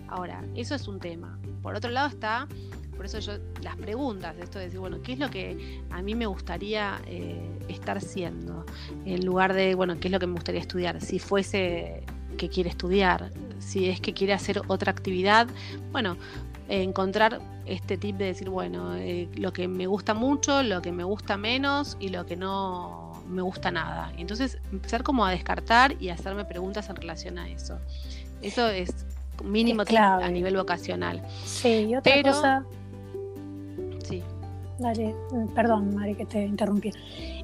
Ahora, 0.09 0.45
eso 0.55 0.75
es 0.75 0.87
un 0.89 1.01
tema. 1.01 1.39
Por 1.63 1.75
otro 1.75 1.91
lado 1.91 2.09
está 2.09 2.47
por 2.95 3.07
eso 3.07 3.19
yo 3.19 3.33
las 3.63 3.77
preguntas, 3.77 4.37
de 4.37 4.45
esto 4.45 4.59
de 4.59 4.67
decir, 4.67 4.81
bueno, 4.81 5.03
¿qué 5.03 5.15
es 5.15 5.19
lo 5.19 5.31
que 5.31 5.83
a 5.91 6.03
mí 6.03 6.15
me 6.15 6.27
gustaría 6.27 7.01
eh, 7.07 7.59
estar 7.69 8.01
siendo? 8.01 8.65
En 9.05 9.25
lugar 9.25 9.53
de, 9.53 9.75
bueno, 9.75 9.99
¿qué 10.01 10.09
es 10.09 10.13
lo 10.13 10.19
que 10.19 10.27
me 10.27 10.35
gustaría 10.35 10.61
estudiar? 10.61 11.01
Si 11.01 11.19
fuese 11.19 12.03
que 12.37 12.49
quiere 12.49 12.71
estudiar, 12.71 13.31
si 13.59 13.89
es 13.89 14.01
que 14.01 14.13
quiere 14.13 14.33
hacer 14.33 14.63
otra 14.69 14.91
actividad, 14.91 15.47
bueno, 15.93 16.17
encontrar 16.69 17.41
este 17.67 17.97
tip 17.97 18.17
de 18.17 18.27
decir, 18.27 18.51
bueno, 18.51 18.95
eh, 18.97 19.29
lo 19.37 19.53
que 19.53 19.69
me 19.69 19.87
gusta 19.87 20.15
mucho, 20.15 20.63
lo 20.63 20.83
que 20.83 20.93
me 20.93 21.05
gusta 21.05 21.37
menos 21.37 21.97
y 22.01 22.09
lo 22.09 22.27
que 22.27 22.37
no 22.37 23.23
me 23.29 23.43
gusta 23.43 23.71
nada. 23.71 24.13
Entonces 24.17 24.59
empezar 24.73 25.03
como 25.03 25.25
a 25.25 25.31
descartar 25.31 26.01
y 26.01 26.11
hacerme 26.11 26.45
preguntas 26.45 26.89
en 26.89 26.97
relación 26.97 27.39
a 27.39 27.49
eso. 27.49 27.79
Eso 28.43 28.69
es 28.69 29.07
mínimo 29.43 29.83
a 29.97 30.29
nivel 30.29 30.57
vocacional. 30.57 31.23
Sí, 31.45 31.87
y 31.89 31.97
otra 31.97 32.23
cosa 32.23 32.65
Dale, 34.79 35.15
mm, 35.31 35.55
perdón, 35.55 35.95
Mari, 35.95 36.15
que 36.15 36.27
te 36.27 36.45
interrumpí. 36.45 36.91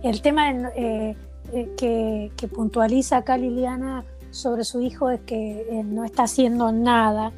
El 0.03 0.21
tema 0.21 0.51
eh, 0.51 1.17
eh, 1.53 2.31
que, 2.37 2.49
puntualiza 2.49 3.19
acá 3.19 3.37
Liliana 3.37 4.05
sobre 4.31 4.65
su 4.65 4.81
hijo 4.81 5.11
es 5.11 5.21
que 5.21 5.67
eh, 5.71 5.85
no 5.85 6.05
está 6.05 6.25
haciendo 6.25 6.73
nada 6.73 7.33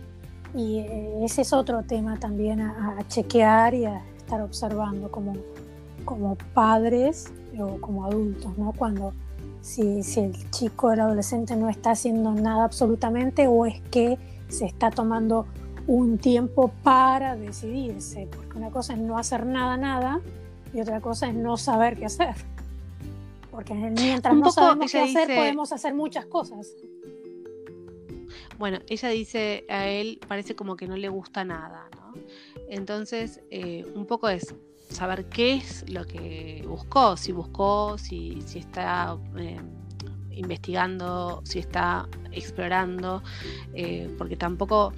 y 0.54 0.84
ese 1.22 1.42
es 1.42 1.52
otro 1.54 1.82
tema 1.82 2.18
también 2.18 2.60
a, 2.60 2.98
chequear 3.08 3.72
y 3.72 3.86
a 3.86 4.02
estar 4.18 4.42
observando 4.42 5.10
como, 5.10 5.32
como 6.04 6.36
padres 6.52 7.32
o 7.58 7.80
como 7.80 8.04
adultos, 8.04 8.56
¿no? 8.58 8.72
Cuando 8.72 9.14
si, 9.62 10.02
si 10.02 10.20
el 10.20 10.50
chico, 10.50 10.92
el 10.92 11.00
adolescente 11.00 11.56
no 11.56 11.70
está 11.70 11.92
haciendo 11.92 12.32
nada 12.32 12.64
absolutamente 12.64 13.46
o 13.46 13.64
es 13.64 13.80
que 13.90 14.18
se 14.48 14.66
está 14.66 14.90
tomando 14.90 15.46
un 15.86 16.18
tiempo 16.18 16.72
para 16.82 17.36
decidirse, 17.36 18.28
porque 18.30 18.56
una 18.58 18.70
cosa 18.70 18.94
es 18.94 18.98
no 18.98 19.18
hacer 19.18 19.46
nada, 19.46 19.76
nada, 19.76 20.20
y 20.72 20.80
otra 20.80 21.00
cosa 21.00 21.28
es 21.28 21.34
no 21.34 21.56
saber 21.56 21.96
qué 21.96 22.06
hacer. 22.06 22.34
Porque 23.50 23.74
mientras 23.74 24.34
no 24.34 24.50
sabemos 24.50 24.90
qué 24.90 25.00
hacer, 25.00 25.34
podemos 25.34 25.72
hacer 25.72 25.94
muchas 25.94 26.26
cosas. 26.26 26.74
Bueno, 28.58 28.78
ella 28.88 29.08
dice 29.08 29.64
a 29.68 29.86
él, 29.86 30.20
parece 30.26 30.54
como 30.54 30.76
que 30.76 30.86
no 30.86 30.96
le 30.96 31.08
gusta 31.08 31.44
nada, 31.44 31.88
¿no? 31.96 32.14
Entonces, 32.68 33.40
eh, 33.50 33.84
un 33.94 34.06
poco 34.06 34.28
es 34.28 34.54
saber 34.88 35.26
qué 35.26 35.54
es 35.54 35.88
lo 35.90 36.06
que 36.06 36.64
buscó, 36.66 37.16
si 37.16 37.32
buscó, 37.32 37.98
si, 37.98 38.40
si 38.42 38.60
está 38.60 39.18
eh, 39.36 39.60
investigando, 40.30 41.42
si 41.44 41.58
está 41.58 42.08
explorando, 42.30 43.22
eh, 43.74 44.14
porque 44.16 44.36
tampoco 44.36 44.92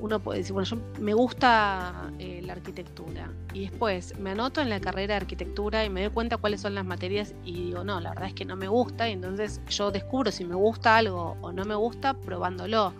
uno 0.00 0.20
puede 0.20 0.38
decir, 0.40 0.52
bueno, 0.52 0.68
yo 0.68 0.76
me 1.00 1.14
gusta 1.14 2.10
eh, 2.18 2.40
la 2.44 2.52
arquitectura 2.52 3.30
y 3.52 3.62
después 3.62 4.18
me 4.18 4.30
anoto 4.30 4.60
en 4.60 4.70
la 4.70 4.80
carrera 4.80 5.14
de 5.14 5.20
arquitectura 5.20 5.84
y 5.84 5.90
me 5.90 6.02
doy 6.02 6.10
cuenta 6.10 6.36
cuáles 6.36 6.60
son 6.60 6.74
las 6.74 6.84
materias 6.84 7.34
y 7.44 7.66
digo, 7.66 7.84
no, 7.84 8.00
la 8.00 8.10
verdad 8.10 8.28
es 8.28 8.34
que 8.34 8.44
no 8.44 8.56
me 8.56 8.68
gusta 8.68 9.08
y 9.08 9.12
entonces 9.12 9.60
yo 9.68 9.90
descubro 9.90 10.30
si 10.30 10.44
me 10.44 10.54
gusta 10.54 10.96
algo 10.96 11.36
o 11.40 11.52
no 11.52 11.64
me 11.64 11.74
gusta 11.74 12.14
probándolo. 12.14 12.92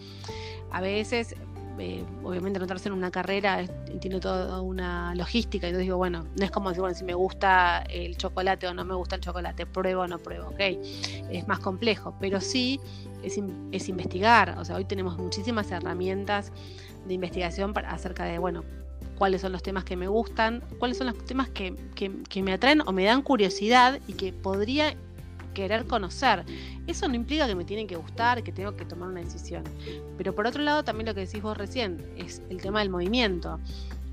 A 0.71 0.81
veces, 0.81 1.35
eh, 1.79 2.05
obviamente 2.25 2.59
anotarse 2.59 2.89
en 2.89 2.95
una 2.95 3.11
carrera 3.11 3.65
tiene 4.01 4.19
toda 4.21 4.61
una 4.61 5.15
logística 5.15 5.67
y 5.67 5.71
entonces 5.71 5.87
digo, 5.87 5.97
bueno, 5.97 6.27
no 6.37 6.45
es 6.45 6.51
como 6.51 6.71
decir, 6.71 6.81
bueno, 6.81 6.97
si 6.97 7.05
me 7.05 7.15
gusta 7.15 7.85
el 7.89 8.17
chocolate 8.17 8.67
o 8.67 8.75
no 8.75 8.85
me 8.85 8.95
gusta 8.95 9.17
el 9.17 9.21
chocolate, 9.21 9.65
pruebo 9.67 10.03
o 10.03 10.09
no 10.09 10.19
pruebo, 10.19 10.49
ok, 10.49 10.61
es 11.31 11.47
más 11.47 11.61
complejo, 11.61 12.15
pero 12.21 12.41
sí 12.41 12.81
es, 13.23 13.39
es 13.73 13.89
investigar, 13.89 14.57
o 14.59 14.65
sea, 14.65 14.77
hoy 14.77 14.85
tenemos 14.85 15.19
muchísimas 15.19 15.71
herramientas 15.71 16.53
de 17.07 17.15
investigación 17.15 17.73
para, 17.73 17.91
acerca 17.91 18.25
de, 18.25 18.39
bueno, 18.39 18.65
cuáles 19.19 19.41
son 19.41 19.53
los 19.53 19.63
temas 19.63 19.85
que 19.85 19.97
me 19.97 20.07
gustan, 20.07 20.63
cuáles 20.79 20.97
son 20.97 21.09
los 21.09 21.25
temas 21.25 21.49
que, 21.51 21.75
me 22.43 22.53
atraen 22.53 22.83
o 22.87 22.93
me 22.93 23.05
dan 23.05 23.23
curiosidad 23.23 24.01
y 24.07 24.13
que 24.15 24.33
podría 24.33 24.95
querer 25.55 25.87
conocer. 25.87 26.45
Eso 26.87 27.09
no 27.09 27.17
implica 27.17 27.47
que 27.49 27.57
me 27.57 27.65
tienen 27.65 27.89
que 27.89 27.97
gustar, 27.97 28.43
que 28.45 28.53
tengo 28.53 28.77
que 28.77 28.85
tomar 28.85 29.09
una 29.09 29.21
decisión. 29.21 29.65
Pero 30.17 30.35
por 30.35 30.47
otro 30.47 30.63
lado, 30.63 30.85
también 30.85 31.07
lo 31.07 31.15
que 31.15 31.21
decís 31.21 31.43
vos 31.43 31.57
recién, 31.57 32.01
es 32.17 32.43
el 32.49 32.63
tema 32.63 32.79
del 32.79 32.91
movimiento. 32.91 33.59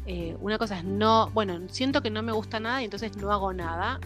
Eh, 0.08 0.36
una 0.42 0.58
cosa 0.58 0.80
es 0.80 0.84
no, 0.84 1.30
bueno, 1.32 1.60
siento 1.70 2.02
que 2.02 2.10
no 2.10 2.22
me 2.24 2.32
gusta 2.32 2.60
nada 2.60 2.82
y 2.82 2.86
entonces 2.86 3.16
no 3.18 3.32
hago 3.32 3.54
nada. 3.54 4.00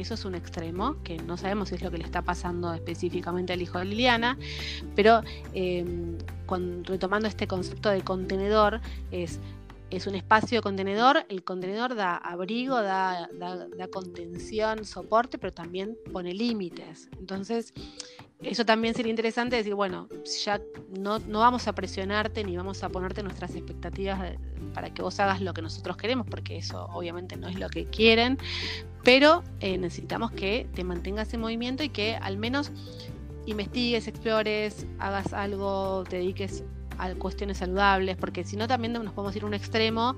Eso 0.00 0.14
es 0.14 0.24
un 0.24 0.34
extremo, 0.34 0.96
que 1.04 1.18
no 1.18 1.36
sabemos 1.36 1.68
si 1.68 1.74
es 1.74 1.82
lo 1.82 1.90
que 1.90 1.98
le 1.98 2.04
está 2.04 2.22
pasando 2.22 2.72
específicamente 2.72 3.52
al 3.52 3.60
hijo 3.60 3.78
de 3.78 3.84
Liliana, 3.84 4.38
pero 4.96 5.20
em, 5.52 6.16
retomando 6.84 7.28
este 7.28 7.46
concepto 7.46 7.90
de 7.90 8.00
contenedor, 8.00 8.80
es, 9.10 9.40
es 9.90 10.06
un 10.06 10.14
espacio 10.14 10.58
de 10.58 10.62
contenedor, 10.62 11.26
el 11.28 11.44
contenedor 11.44 11.94
da 11.94 12.16
abrigo, 12.16 12.80
da, 12.80 13.28
da, 13.38 13.88
contención, 13.88 14.86
soporte, 14.86 15.36
pero 15.36 15.52
también 15.52 15.98
pone 16.10 16.32
límites. 16.32 17.10
Entonces, 17.18 17.74
eso 18.42 18.64
también 18.64 18.94
sería 18.94 19.10
interesante 19.10 19.56
decir, 19.56 19.74
bueno, 19.74 20.08
ya 20.44 20.62
no, 20.98 21.18
no, 21.18 21.40
vamos 21.40 21.68
a 21.68 21.74
presionarte 21.74 22.42
ni 22.42 22.56
vamos 22.56 22.82
a 22.82 22.88
ponerte 22.88 23.22
nuestras 23.22 23.54
expectativas 23.54 24.38
para 24.72 24.94
que 24.94 25.02
vos 25.02 25.20
hagas 25.20 25.42
lo 25.42 25.52
que 25.52 25.60
nosotros 25.60 25.98
queremos, 25.98 26.26
porque 26.26 26.56
eso 26.56 26.86
obviamente 26.94 27.36
no 27.36 27.48
es 27.48 27.58
lo 27.58 27.68
que 27.68 27.84
quieren, 27.86 28.38
pero 29.04 29.42
eh, 29.60 29.78
necesitamos 29.78 30.30
que 30.30 30.68
te 30.74 30.84
mantengas 30.84 31.32
en 31.34 31.40
movimiento 31.40 31.82
y 31.82 31.88
que 31.88 32.16
al 32.16 32.36
menos 32.36 32.70
investigues, 33.46 34.06
explores, 34.06 34.86
hagas 34.98 35.32
algo, 35.32 36.04
te 36.08 36.16
dediques 36.16 36.64
a 36.98 37.14
cuestiones 37.14 37.58
saludables, 37.58 38.16
porque 38.16 38.44
si 38.44 38.56
no 38.56 38.68
también 38.68 38.92
nos 38.92 39.12
podemos 39.12 39.34
ir 39.34 39.44
a 39.44 39.46
un 39.46 39.54
extremo 39.54 40.16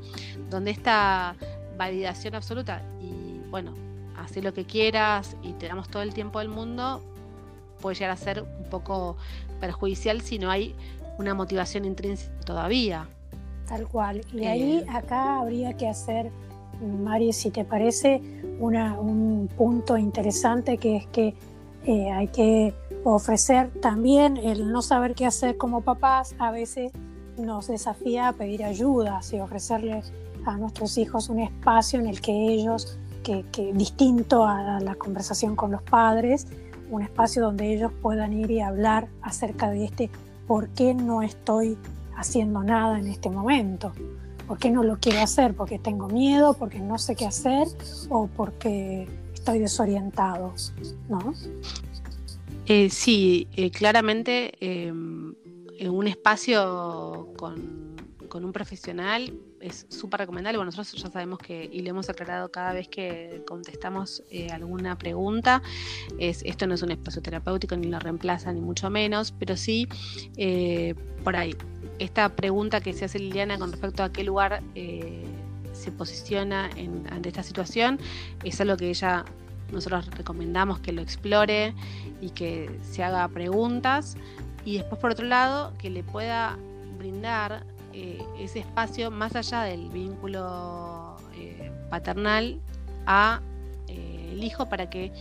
donde 0.50 0.72
esta 0.72 1.36
validación 1.76 2.34
absoluta 2.34 2.82
y 3.00 3.48
bueno, 3.50 3.72
hacer 4.18 4.44
lo 4.44 4.52
que 4.52 4.64
quieras 4.64 5.36
y 5.42 5.52
te 5.52 5.68
damos 5.68 5.88
todo 5.88 6.02
el 6.02 6.12
tiempo 6.12 6.40
del 6.40 6.48
mundo, 6.48 7.02
puede 7.80 7.96
llegar 7.96 8.10
a 8.10 8.16
ser 8.16 8.42
un 8.42 8.68
poco 8.68 9.16
perjudicial 9.60 10.20
si 10.22 10.38
no 10.38 10.50
hay 10.50 10.74
una 11.18 11.34
motivación 11.34 11.84
intrínseca 11.84 12.32
todavía. 12.40 13.06
Tal 13.68 13.86
cual. 13.86 14.22
Y 14.32 14.44
ahí 14.44 14.78
eh, 14.78 14.86
acá 14.90 15.38
habría 15.40 15.76
que 15.76 15.88
hacer 15.88 16.30
Mari, 16.82 17.32
si 17.32 17.50
te 17.50 17.64
parece, 17.64 18.20
un 18.60 19.48
punto 19.56 19.96
interesante 19.96 20.78
que 20.78 20.96
es 20.96 21.06
que 21.06 21.34
eh, 21.84 22.12
hay 22.12 22.28
que 22.28 22.74
ofrecer 23.04 23.70
también 23.80 24.36
el 24.36 24.70
no 24.70 24.82
saber 24.82 25.14
qué 25.14 25.26
hacer 25.26 25.56
como 25.56 25.80
papás, 25.80 26.34
a 26.38 26.50
veces 26.50 26.92
nos 27.36 27.66
desafía 27.66 28.28
a 28.28 28.32
pedir 28.32 28.64
ayuda 28.64 29.20
y 29.32 29.40
ofrecerles 29.40 30.12
a 30.44 30.56
nuestros 30.56 30.98
hijos 30.98 31.28
un 31.28 31.40
espacio 31.40 31.98
en 31.98 32.06
el 32.06 32.20
que 32.20 32.32
ellos, 32.32 32.98
que, 33.22 33.44
distinto 33.74 34.44
a 34.44 34.80
la 34.80 34.94
conversación 34.94 35.56
con 35.56 35.72
los 35.72 35.82
padres, 35.82 36.46
un 36.90 37.02
espacio 37.02 37.42
donde 37.42 37.74
ellos 37.74 37.92
puedan 38.02 38.32
ir 38.32 38.50
y 38.50 38.60
hablar 38.60 39.08
acerca 39.22 39.70
de 39.70 39.84
este 39.84 40.10
por 40.46 40.68
qué 40.68 40.94
no 40.94 41.22
estoy 41.22 41.78
haciendo 42.16 42.62
nada 42.62 42.98
en 42.98 43.06
este 43.06 43.30
momento. 43.30 43.92
¿Por 44.52 44.59
qué 44.59 44.68
no 44.68 44.82
lo 44.82 44.99
quiero 44.99 45.23
hacer? 45.23 45.54
¿Porque 45.54 45.78
tengo 45.78 46.09
miedo? 46.09 46.52
¿Porque 46.52 46.78
no 46.78 46.99
sé 46.99 47.16
qué 47.16 47.25
hacer? 47.25 47.66
¿O 48.11 48.26
porque 48.26 49.09
estoy 49.32 49.61
desorientado? 49.61 50.52
¿No? 51.09 51.32
Eh, 52.66 52.90
sí, 52.90 53.49
eh, 53.56 53.71
claramente 53.71 54.52
em, 54.61 55.35
en 55.78 55.88
un 55.88 56.06
espacio 56.06 57.30
con, 57.38 57.97
con 58.28 58.44
un 58.44 58.52
profesional 58.52 59.32
es 59.62 59.87
súper 59.88 60.21
recomendable. 60.21 60.59
Bueno, 60.59 60.71
nosotros 60.71 61.02
ya 61.02 61.11
sabemos 61.11 61.38
que, 61.38 61.71
y 61.73 61.80
lo 61.80 61.88
hemos 61.88 62.11
aclarado 62.11 62.50
cada 62.50 62.75
vez 62.75 62.88
que 62.88 63.42
contestamos 63.47 64.23
eh, 64.30 64.49
alguna 64.50 64.99
pregunta, 64.99 65.62
es, 66.18 66.42
esto 66.44 66.66
no 66.66 66.75
es 66.75 66.82
un 66.82 66.90
espacio 66.90 67.23
terapéutico, 67.23 67.75
ni 67.76 67.87
lo 67.87 67.99
reemplaza, 67.99 68.52
ni 68.52 68.61
mucho 68.61 68.90
menos, 68.90 69.32
pero 69.32 69.56
sí, 69.56 69.88
eh, 70.37 70.94
por 71.25 71.37
ahí, 71.37 71.56
esta 71.99 72.28
pregunta 72.30 72.80
que 72.80 72.92
se 72.92 73.04
hace 73.04 73.18
Liliana 73.18 73.58
con 73.58 73.70
respecto 73.70 74.02
a 74.02 74.12
qué 74.12 74.25
lugar 74.25 74.62
eh, 74.75 75.25
se 75.72 75.92
posiciona 75.92 76.70
en, 76.76 77.06
ante 77.11 77.28
esta 77.28 77.42
situación, 77.42 77.99
es 78.44 78.61
algo 78.61 78.76
que 78.76 78.88
ella, 78.88 79.25
nosotros 79.70 80.06
recomendamos 80.11 80.80
que 80.80 80.92
lo 80.92 81.02
explore 81.02 81.75
y 82.20 82.30
que 82.30 82.70
se 82.82 83.02
haga 83.02 83.26
preguntas. 83.28 84.16
Y 84.64 84.78
después, 84.78 85.00
por 85.00 85.11
otro 85.11 85.26
lado, 85.26 85.72
que 85.78 85.90
le 85.90 86.04
pueda 86.04 86.56
brindar 86.99 87.64
eh, 87.92 88.22
ese 88.38 88.61
espacio 88.61 89.11
más 89.11 89.34
allá 89.34 89.62
del 89.62 89.88
vínculo 89.88 91.16
eh, 91.37 91.70
paternal 91.90 92.61
a 93.06 93.40
el 94.32 94.42
hijo 94.42 94.68
para 94.68 94.88
que 94.88 95.12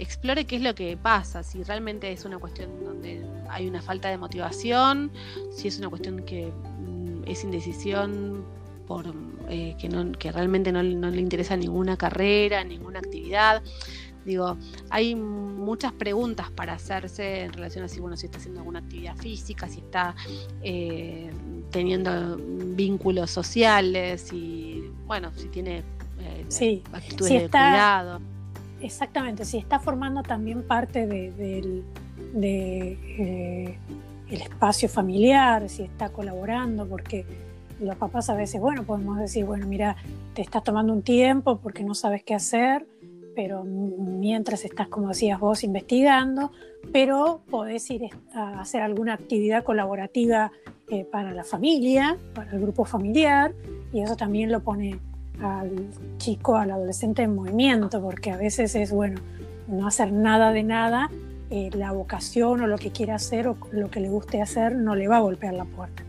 explore 0.00 0.44
qué 0.46 0.56
es 0.56 0.62
lo 0.62 0.74
que 0.74 0.96
pasa, 0.96 1.42
si 1.42 1.62
realmente 1.62 2.10
es 2.10 2.24
una 2.24 2.38
cuestión 2.38 2.84
donde 2.84 3.24
hay 3.48 3.68
una 3.68 3.82
falta 3.82 4.08
de 4.08 4.18
motivación, 4.18 5.10
si 5.52 5.68
es 5.68 5.78
una 5.78 5.88
cuestión 5.88 6.24
que 6.24 6.46
mm, 6.46 7.24
es 7.26 7.44
indecisión 7.44 8.44
por 8.86 9.14
que, 9.50 9.88
no, 9.88 10.12
que 10.12 10.32
realmente 10.32 10.72
no, 10.72 10.82
no 10.82 11.10
le 11.10 11.20
interesa 11.20 11.56
ninguna 11.56 11.96
carrera, 11.96 12.62
ninguna 12.64 13.00
actividad. 13.00 13.62
Digo, 14.24 14.56
hay 14.90 15.14
muchas 15.14 15.92
preguntas 15.92 16.50
para 16.50 16.74
hacerse 16.74 17.42
en 17.42 17.52
relación 17.52 17.84
a 17.84 17.88
si, 17.88 18.00
bueno, 18.00 18.16
si 18.16 18.26
está 18.26 18.38
haciendo 18.38 18.60
alguna 18.60 18.80
actividad 18.80 19.16
física, 19.16 19.66
si 19.68 19.78
está 19.78 20.14
eh, 20.62 21.30
teniendo 21.70 22.36
vínculos 22.36 23.30
sociales, 23.30 24.32
y 24.32 24.84
bueno, 25.06 25.32
si 25.36 25.48
tiene 25.48 25.82
eh, 26.20 26.82
actitudes 26.92 27.42
de 27.42 27.48
cuidado. 27.48 28.20
Exactamente, 28.80 29.44
si 29.44 29.58
está 29.58 29.78
formando 29.78 30.22
también 30.22 30.62
parte 30.62 31.06
del 31.06 31.84
de, 32.32 32.98
eh, 33.18 33.78
espacio 34.30 34.88
familiar, 34.88 35.68
si 35.68 35.82
está 35.82 36.10
colaborando, 36.10 36.86
porque 36.86 37.26
los 37.80 37.96
papás 37.96 38.30
a 38.30 38.34
veces, 38.34 38.60
bueno, 38.60 38.84
podemos 38.84 39.18
decir, 39.18 39.44
bueno, 39.44 39.66
mira, 39.66 39.96
te 40.34 40.42
estás 40.42 40.62
tomando 40.62 40.92
un 40.92 41.02
tiempo 41.02 41.58
porque 41.58 41.82
no 41.82 41.94
sabes 41.94 42.22
qué 42.22 42.34
hacer 42.34 42.86
pero 43.34 43.64
mientras 43.64 44.64
estás, 44.64 44.88
como 44.88 45.08
decías 45.08 45.40
vos, 45.40 45.64
investigando, 45.64 46.52
pero 46.92 47.40
podés 47.50 47.90
ir 47.90 48.10
a 48.34 48.60
hacer 48.60 48.82
alguna 48.82 49.14
actividad 49.14 49.64
colaborativa 49.64 50.52
eh, 50.88 51.04
para 51.04 51.32
la 51.32 51.44
familia, 51.44 52.18
para 52.34 52.50
el 52.52 52.60
grupo 52.60 52.84
familiar, 52.84 53.54
y 53.92 54.00
eso 54.00 54.16
también 54.16 54.50
lo 54.52 54.60
pone 54.60 54.98
al 55.42 55.88
chico, 56.18 56.56
al 56.56 56.70
adolescente 56.70 57.22
en 57.22 57.34
movimiento, 57.34 58.00
porque 58.00 58.30
a 58.30 58.36
veces 58.36 58.74
es, 58.74 58.92
bueno, 58.92 59.20
no 59.68 59.86
hacer 59.86 60.12
nada 60.12 60.52
de 60.52 60.62
nada, 60.62 61.10
eh, 61.50 61.70
la 61.74 61.92
vocación 61.92 62.60
o 62.60 62.66
lo 62.66 62.78
que 62.78 62.90
quiera 62.90 63.16
hacer 63.16 63.48
o 63.48 63.56
lo 63.72 63.90
que 63.90 64.00
le 64.00 64.08
guste 64.08 64.40
hacer 64.40 64.76
no 64.76 64.94
le 64.94 65.08
va 65.08 65.16
a 65.16 65.20
golpear 65.20 65.54
la 65.54 65.64
puerta. 65.64 66.04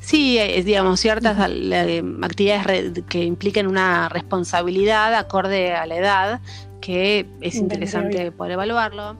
Sí, 0.00 0.38
es, 0.38 0.64
digamos, 0.64 1.00
ciertas 1.00 1.38
actividades 1.38 3.02
que 3.08 3.24
impliquen 3.24 3.66
una 3.66 4.08
responsabilidad 4.08 5.14
acorde 5.14 5.72
a 5.72 5.86
la 5.86 5.96
edad, 5.96 6.40
que 6.80 7.26
es 7.40 7.54
interesante 7.54 8.30
poder 8.30 8.52
evaluarlo. 8.52 9.16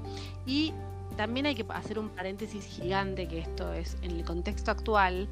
Y 0.47 0.73
también 1.17 1.47
hay 1.47 1.55
que 1.55 1.65
hacer 1.71 1.99
un 1.99 2.11
paréntesis 2.11 2.65
gigante, 2.67 3.27
que 3.27 3.39
esto 3.39 3.73
es, 3.73 3.97
en 4.03 4.11
el 4.11 4.25
contexto 4.25 4.71
actual, 4.71 5.29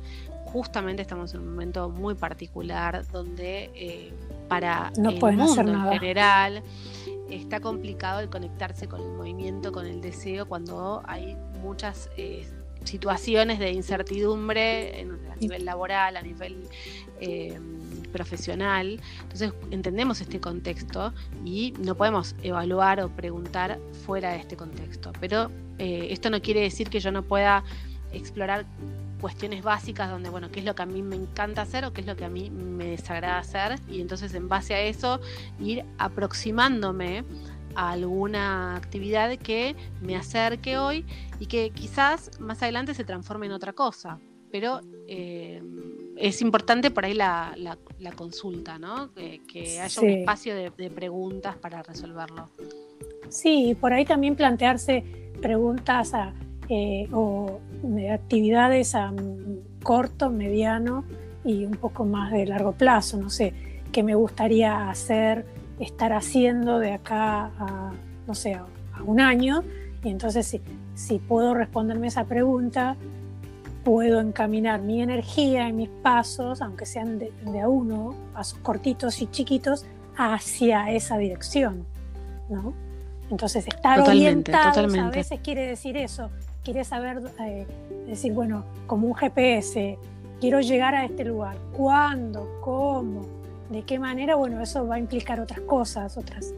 justamente 0.52 1.02
estamos 1.02 1.34
en 1.34 1.40
un 1.40 1.50
momento 1.50 1.88
muy 1.88 2.14
particular 2.14 3.06
donde 3.10 3.70
eh, 3.74 4.12
para 4.48 4.92
no 4.98 5.10
el 5.10 5.36
mundo 5.36 5.60
en 5.60 5.92
general 5.92 6.62
está 7.30 7.60
complicado 7.60 8.20
el 8.20 8.28
conectarse 8.28 8.86
con 8.88 9.00
el 9.00 9.12
movimiento, 9.12 9.72
con 9.72 9.86
el 9.86 10.00
deseo, 10.00 10.46
cuando 10.46 11.02
hay 11.06 11.36
muchas... 11.62 12.10
Eh, 12.16 12.46
situaciones 12.84 13.58
de 13.58 13.70
incertidumbre 13.72 15.06
a 15.30 15.36
nivel 15.36 15.64
laboral, 15.64 16.16
a 16.16 16.22
nivel 16.22 16.68
eh, 17.20 17.58
profesional. 18.12 19.00
Entonces 19.22 19.52
entendemos 19.70 20.20
este 20.20 20.40
contexto 20.40 21.12
y 21.44 21.74
no 21.78 21.96
podemos 21.96 22.34
evaluar 22.42 23.00
o 23.00 23.08
preguntar 23.08 23.78
fuera 24.04 24.32
de 24.32 24.38
este 24.38 24.56
contexto. 24.56 25.12
Pero 25.20 25.50
eh, 25.78 26.08
esto 26.10 26.30
no 26.30 26.40
quiere 26.42 26.60
decir 26.60 26.90
que 26.90 27.00
yo 27.00 27.10
no 27.12 27.22
pueda 27.22 27.64
explorar 28.12 28.66
cuestiones 29.22 29.62
básicas 29.62 30.10
donde, 30.10 30.28
bueno, 30.30 30.50
qué 30.50 30.58
es 30.58 30.66
lo 30.66 30.74
que 30.74 30.82
a 30.82 30.86
mí 30.86 31.00
me 31.00 31.14
encanta 31.14 31.62
hacer 31.62 31.84
o 31.84 31.92
qué 31.92 32.00
es 32.00 32.06
lo 32.08 32.16
que 32.16 32.24
a 32.24 32.28
mí 32.28 32.50
me 32.50 32.86
desagrada 32.86 33.38
hacer 33.38 33.78
y 33.88 34.00
entonces 34.00 34.34
en 34.34 34.48
base 34.48 34.74
a 34.74 34.80
eso 34.82 35.20
ir 35.60 35.84
aproximándome 35.96 37.24
alguna 37.76 38.74
actividad 38.76 39.38
que 39.38 39.76
me 40.00 40.16
acerque 40.16 40.76
hoy 40.76 41.06
y 41.38 41.46
que 41.46 41.70
quizás 41.70 42.40
más 42.40 42.62
adelante 42.64 42.94
se 42.94 43.04
transforme 43.04 43.46
en 43.46 43.52
otra 43.52 43.72
cosa. 43.72 44.18
Pero 44.50 44.80
eh, 45.06 45.62
es 46.16 46.42
importante 46.42 46.90
por 46.90 47.04
ahí 47.04 47.14
la, 47.14 47.78
consulta, 48.16 48.78
¿no? 48.78 49.14
Que, 49.14 49.80
haya 49.80 50.02
un 50.02 50.10
espacio 50.10 50.54
de, 50.54 50.90
preguntas 50.90 51.56
para 51.56 51.82
resolverlo. 51.82 52.50
Sí, 53.28 53.76
por 53.80 53.92
ahí 53.92 54.04
también 54.04 54.34
plantearse 54.34 55.04
preguntas 55.40 56.12
eh, 56.68 57.08
o 57.12 57.60
actividades 58.12 58.94
a 58.94 59.12
corto, 59.82 60.30
mediano 60.30 61.04
y 61.44 61.64
un 61.64 61.72
poco 61.72 62.04
más 62.04 62.32
de 62.32 62.46
largo 62.46 62.72
plazo. 62.72 63.16
No 63.16 63.30
sé, 63.30 63.52
qué 63.90 64.02
me 64.02 64.14
gustaría 64.14 64.88
hacer 64.88 65.46
estar 65.78 66.12
haciendo 66.12 66.78
de 66.78 66.92
acá 66.92 67.50
a, 67.58 67.92
no 68.26 68.34
sé, 68.34 68.54
a, 68.54 68.66
un 69.04 69.20
año. 69.20 69.64
Y 70.04 70.10
entonces, 70.10 70.46
si, 70.46 70.60
si 70.94 71.18
puedo 71.18 71.54
responderme 71.54 72.08
esa 72.08 72.24
pregunta, 72.24 72.96
puedo 73.84 74.20
encaminar 74.20 74.80
mi 74.80 75.02
energía 75.02 75.68
y 75.68 75.72
mis 75.72 75.88
pasos, 75.88 76.62
aunque 76.62 76.86
sean 76.86 77.18
de, 77.18 77.32
a 77.60 77.68
uno, 77.68 78.14
pasos 78.32 78.58
cortitos 78.60 79.20
y 79.22 79.26
chiquitos, 79.26 79.84
hacia 80.16 80.90
esa 80.92 81.18
dirección, 81.18 81.86
¿no? 82.48 82.74
Entonces, 83.30 83.66
estar 83.66 84.00
orientado 84.00 84.80
a 84.80 85.10
veces 85.10 85.40
quiere 85.42 85.66
decir 85.66 85.96
eso, 85.96 86.30
quiere 86.64 86.84
saber, 86.84 87.20
eh, 87.40 87.66
decir, 88.06 88.32
bueno, 88.32 88.64
como 88.86 89.06
un 89.06 89.14
GPS, 89.14 89.98
quiero 90.40 90.60
llegar 90.60 90.94
a 90.94 91.04
este 91.04 91.24
lugar, 91.24 91.56
¿cuándo? 91.72 92.48
¿Cómo? 92.60 93.42
de 93.70 93.84
qué 93.84 93.98
manera, 93.98 94.34
bueno, 94.34 94.60
eso 94.60 94.86
va 94.86 94.96
a 94.96 94.98
implicar 94.98 95.40
otras 95.40 95.60
cosas, 95.60 96.18
otros 96.18 96.52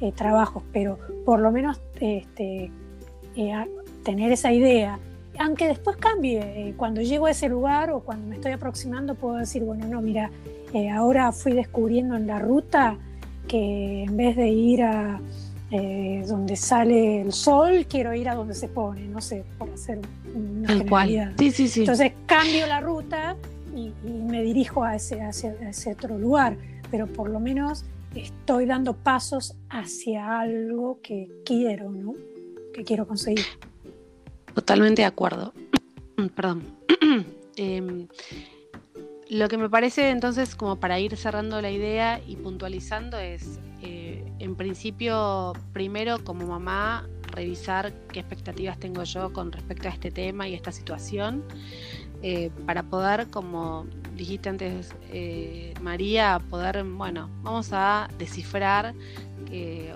eh, 0.00 0.12
trabajos, 0.12 0.62
pero 0.72 1.00
por 1.24 1.40
lo 1.40 1.50
menos 1.50 1.80
este, 1.98 2.70
eh, 3.34 3.66
tener 4.04 4.30
esa 4.30 4.52
idea, 4.52 5.00
aunque 5.40 5.66
después 5.66 5.96
cambie, 5.96 6.72
cuando 6.76 7.00
llego 7.00 7.26
a 7.26 7.32
ese 7.32 7.48
lugar 7.48 7.90
o 7.90 8.00
cuando 8.00 8.28
me 8.28 8.36
estoy 8.36 8.52
aproximando 8.52 9.16
puedo 9.16 9.38
decir, 9.38 9.64
bueno, 9.64 9.88
no, 9.88 10.00
mira, 10.00 10.30
ahora 10.94 11.32
fui 11.32 11.54
descubriendo 11.54 12.14
en 12.14 12.28
la 12.28 12.38
ruta 12.38 12.96
que 13.48 14.04
en 14.04 14.16
vez 14.16 14.36
de 14.36 14.48
ir 14.48 14.84
a 14.84 15.20
donde 15.70 16.56
sale 16.56 17.20
el 17.22 17.32
sol, 17.32 17.86
quiero 17.88 18.12
ir 18.14 18.28
a 18.28 18.34
donde 18.34 18.54
se 18.54 18.68
pone, 18.68 19.06
no 19.06 19.20
sé, 19.20 19.44
por 19.58 19.70
hacer 19.70 20.00
una 20.34 20.68
generalidad. 20.68 21.32
Sí, 21.38 21.52
sí, 21.52 21.68
sí. 21.68 21.80
Entonces 21.80 22.12
cambio 22.26 22.66
la 22.66 22.80
ruta 22.80 23.36
y, 23.74 23.92
me 24.04 24.42
dirijo 24.42 24.82
a 24.82 24.96
ese, 24.96 25.20
ese 25.20 25.92
otro 25.92 26.18
lugar, 26.18 26.56
pero 26.90 27.06
por 27.06 27.30
lo 27.30 27.38
menos 27.38 27.84
estoy 28.14 28.66
dando 28.66 28.94
pasos 28.94 29.54
hacia 29.68 30.40
algo 30.40 30.98
que 31.02 31.30
quiero, 31.44 31.90
¿no? 31.90 32.14
Que 32.74 32.82
quiero 32.84 33.06
conseguir. 33.06 33.44
Totalmente 34.54 35.02
de 35.02 35.06
acuerdo. 35.06 35.52
Perdón. 36.34 36.64
Em, 37.56 38.06
lo 39.30 39.48
que 39.48 39.56
me 39.56 39.70
parece 39.70 40.10
entonces, 40.10 40.56
como 40.56 40.76
para 40.76 40.98
ir 40.98 41.16
cerrando 41.16 41.62
la 41.62 41.70
idea 41.70 42.20
y 42.26 42.34
puntualizando, 42.34 43.16
es, 43.16 43.60
eh, 43.80 44.24
en 44.40 44.56
principio, 44.56 45.52
primero 45.72 46.22
como 46.24 46.48
mamá, 46.48 47.08
revisar 47.28 47.92
qué 48.12 48.18
expectativas 48.18 48.78
tengo 48.80 49.04
yo 49.04 49.32
con 49.32 49.52
respecto 49.52 49.86
a 49.86 49.92
este 49.92 50.10
tema 50.10 50.48
y 50.48 50.54
esta 50.54 50.72
situación. 50.72 51.44
Eh, 52.22 52.50
para 52.66 52.82
poder, 52.82 53.30
como 53.30 53.86
dijiste 54.16 54.48
antes, 54.48 54.92
eh, 55.12 55.74
María, 55.80 56.42
poder, 56.50 56.82
bueno, 56.82 57.30
vamos 57.42 57.70
a 57.72 58.08
descifrar 58.18 58.94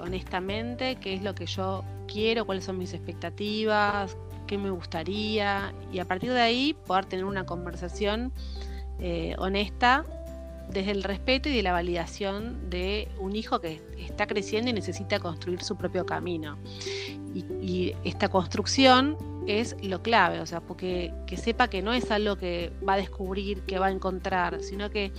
honestamente 0.01 0.97
qué 0.97 1.15
es 1.15 1.23
lo 1.23 1.35
que 1.35 1.47
yo 1.47 1.85
quiero, 2.09 2.45
cuáles 2.45 2.65
son 2.65 2.77
mis 2.77 2.93
expectativas, 2.93 4.17
qué 4.49 4.59
me 4.59 4.71
gustaría, 4.71 5.73
y 5.93 6.01
a 6.01 6.05
partir 6.05 6.33
de 6.33 6.41
ahí 6.41 6.77
poder 6.87 7.05
tener 7.05 7.25
una 7.25 7.47
conversación 7.47 8.33
eh, 9.01 9.35
honesta 9.39 10.05
desde 10.71 10.93
el 10.93 11.03
respeto 11.03 11.49
y 11.49 11.57
de 11.57 11.63
la 11.63 11.73
validación 11.73 12.71
de 12.71 13.09
un 13.19 13.37
hijo 13.37 13.61
que 13.61 13.83
está 13.99 14.27
creciendo 14.27 14.71
y 14.71 14.73
necesita 14.73 15.21
construir 15.21 15.63
su 15.63 15.77
propio 15.77 16.07
camino. 16.07 16.59
Y, 17.35 17.95
esta 18.05 18.29
construcción 18.29 19.17
es 19.47 19.77
lo 19.83 20.03
clave, 20.03 20.41
o 20.41 20.47
sea, 20.47 20.61
porque 20.61 21.13
que 21.27 21.37
sepa 21.37 21.69
que 21.69 21.83
no 21.83 21.93
es 21.93 22.11
algo 22.11 22.37
que 22.37 22.73
va 22.87 22.95
a 22.95 22.97
descubrir, 22.97 23.63
que 23.63 23.79
va 23.79 23.87
a 23.87 23.91
encontrar, 23.91 24.61
sino 24.63 24.91
que 24.91 25.13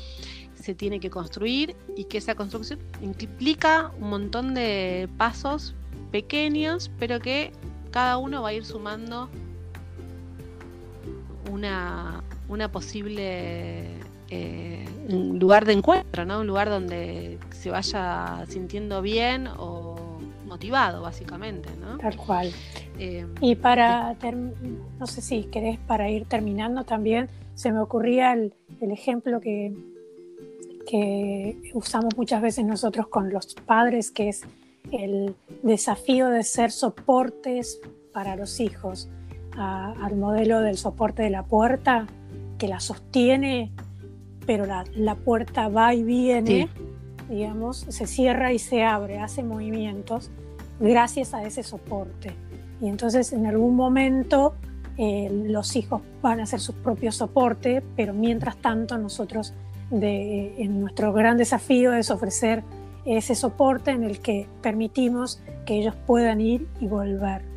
se 0.56 0.74
tiene 0.74 1.00
que 1.00 1.10
construir 1.10 1.76
y 1.96 2.06
que 2.06 2.18
esa 2.18 2.34
construcción 2.36 2.80
implica 3.02 3.92
un 4.00 4.10
montón 4.10 4.54
de 4.56 5.10
pasos 5.18 5.76
pequeños, 6.12 6.90
pero 6.98 7.20
que 7.20 7.52
cada 7.92 8.18
uno 8.18 8.42
va 8.42 8.50
a 8.50 8.54
ir 8.54 8.66
sumando 8.66 9.30
una, 11.52 12.24
una 12.48 12.72
posible 12.72 13.84
eh, 14.30 14.86
lugar 15.08 15.66
de 15.66 15.74
encuentro, 15.74 16.26
¿no? 16.26 16.42
Un 16.42 16.48
lugar 16.48 16.70
donde 16.70 17.38
se 17.52 17.70
vaya 17.70 18.46
sintiendo 18.48 19.02
bien 19.02 19.48
o 19.48 20.20
motivado, 20.46 21.02
básicamente, 21.02 21.70
¿no? 21.80 21.98
Tal 21.98 22.16
cual. 22.18 22.52
Eh, 22.98 23.26
y 23.42 23.56
para, 23.56 24.16
no 25.00 25.08
sé 25.08 25.22
si 25.22 25.44
querés, 25.44 25.78
para 25.80 26.10
ir 26.10 26.26
terminando 26.26 26.84
también, 26.86 27.30
se 27.56 27.72
me 27.72 27.80
ocurría 27.80 28.34
el, 28.34 28.54
ejemplo 28.80 29.42
que, 29.42 29.74
que 30.88 31.72
usamos 31.74 32.16
muchas 32.16 32.42
veces 32.42 32.66
nosotros 32.66 33.08
con 33.08 33.32
los 33.32 33.54
padres, 33.66 34.12
que 34.12 34.30
es 34.30 34.44
el 34.92 35.36
desafío 35.64 36.30
de 36.30 36.44
ser 36.44 36.72
soportes 36.72 37.80
para 38.14 38.36
los 38.36 38.60
hijos, 38.60 39.10
al 39.58 40.16
modelo 40.18 40.62
del 40.62 40.78
soporte 40.78 41.24
de 41.24 41.30
la 41.30 41.44
puerta, 41.44 42.08
que 42.58 42.68
la 42.68 42.80
sostiene 42.80 43.72
pero 44.46 44.66
la, 44.66 45.16
puerta 45.16 45.68
va 45.70 45.94
y 45.94 46.04
viene, 46.04 46.70
digamos, 47.30 47.86
se 47.90 48.08
cierra 48.08 48.54
y 48.54 48.60
se 48.60 48.84
abre, 48.84 49.20
hace 49.20 49.44
movimientos 49.44 50.30
gracias 50.80 51.34
a 51.34 51.44
ese 51.44 51.64
soporte. 51.64 52.36
Y 52.82 52.88
entonces 52.88 53.34
en 53.34 53.46
algún 53.48 53.76
momento 53.76 54.56
eh, 54.98 55.30
los 55.32 55.76
hijos 55.76 56.02
van 56.22 56.40
a 56.40 56.44
hacer 56.44 56.60
su 56.60 56.74
propio 56.74 57.12
soporte, 57.12 57.82
pero 57.96 58.14
mientras 58.14 58.58
tanto 58.58 58.98
nosotros 58.98 59.54
de, 59.90 60.62
en 60.62 60.80
nuestro 60.80 61.14
gran 61.14 61.38
desafío 61.38 61.94
es 61.94 62.12
ofrecer 62.12 62.64
ese 63.06 63.36
soporte 63.36 63.92
en 63.92 64.04
el 64.04 64.20
que 64.20 64.48
permitimos 64.62 65.42
que 65.66 65.80
ellos 65.80 65.96
puedan 66.06 66.42
ir 66.42 66.68
y 66.80 66.88
volver. 66.88 67.55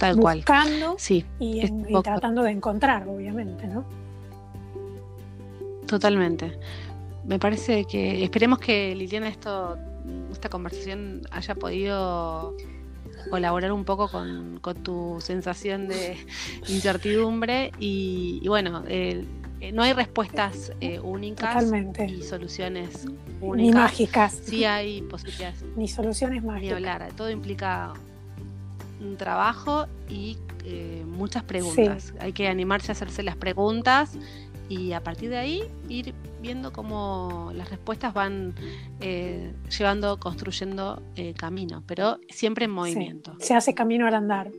Tal 0.00 0.16
buscando 0.16 0.86
cual. 0.86 0.98
Sí. 0.98 1.26
Y, 1.38 1.60
y 1.66 2.02
tratando 2.02 2.42
de 2.42 2.52
encontrar, 2.52 3.06
obviamente, 3.06 3.66
¿no? 3.66 3.84
Totalmente. 5.86 6.58
Me 7.26 7.38
parece 7.38 7.84
que 7.84 8.24
esperemos 8.24 8.58
que 8.58 8.94
Liliana 8.96 9.28
esto, 9.28 9.76
esta 10.32 10.48
conversación 10.48 11.20
haya 11.30 11.54
podido 11.54 12.56
colaborar 13.28 13.72
un 13.72 13.84
poco 13.84 14.08
con, 14.08 14.58
tu 14.82 15.18
sensación 15.20 15.86
de 15.86 16.16
incertidumbre 16.68 17.70
y, 17.78 18.42
bueno, 18.48 18.82
eh, 18.88 19.26
no 19.74 19.82
hay 19.82 19.92
respuestas 19.92 20.72
eh, 20.80 20.98
únicas 20.98 21.70
y 22.08 22.22
soluciones 22.22 23.06
únicas. 23.42 23.66
Ni 23.66 23.72
mágicas. 23.72 24.40
Sí 24.44 24.64
hay 24.64 25.02
posibilidades. 25.02 25.62
Ni 25.76 25.88
soluciones 25.88 26.42
mágicas. 26.42 26.80
Ni 26.80 26.88
hablar. 26.88 27.12
Todo 27.14 27.28
implica 27.28 27.92
un 29.00 29.16
trabajo 29.16 29.86
y 30.08 30.38
eh, 30.64 31.04
muchas 31.06 31.42
preguntas. 31.42 32.14
Hay 32.20 32.32
que 32.32 32.48
animarse 32.48 32.90
a 32.90 32.92
hacerse 32.92 33.22
las 33.22 33.36
preguntas 33.36 34.18
y 34.70 34.92
a 34.92 35.02
partir 35.02 35.30
de 35.30 35.36
ahí 35.36 35.64
ir 35.88 36.14
viendo 36.40 36.72
cómo 36.72 37.50
las 37.54 37.70
respuestas 37.70 38.14
van 38.14 38.54
eh, 39.00 39.52
llevando, 39.76 40.18
construyendo 40.18 41.02
eh, 41.16 41.34
camino, 41.34 41.82
pero 41.86 42.18
siempre 42.28 42.66
en 42.66 42.70
movimiento. 42.70 43.34
se 43.40 43.54
hace 43.54 43.74
camino 43.74 44.06
al 44.06 44.14
andar. 44.14 44.50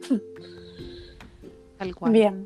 Tal 1.77 1.95
cual. 1.95 2.11
Bien. 2.11 2.45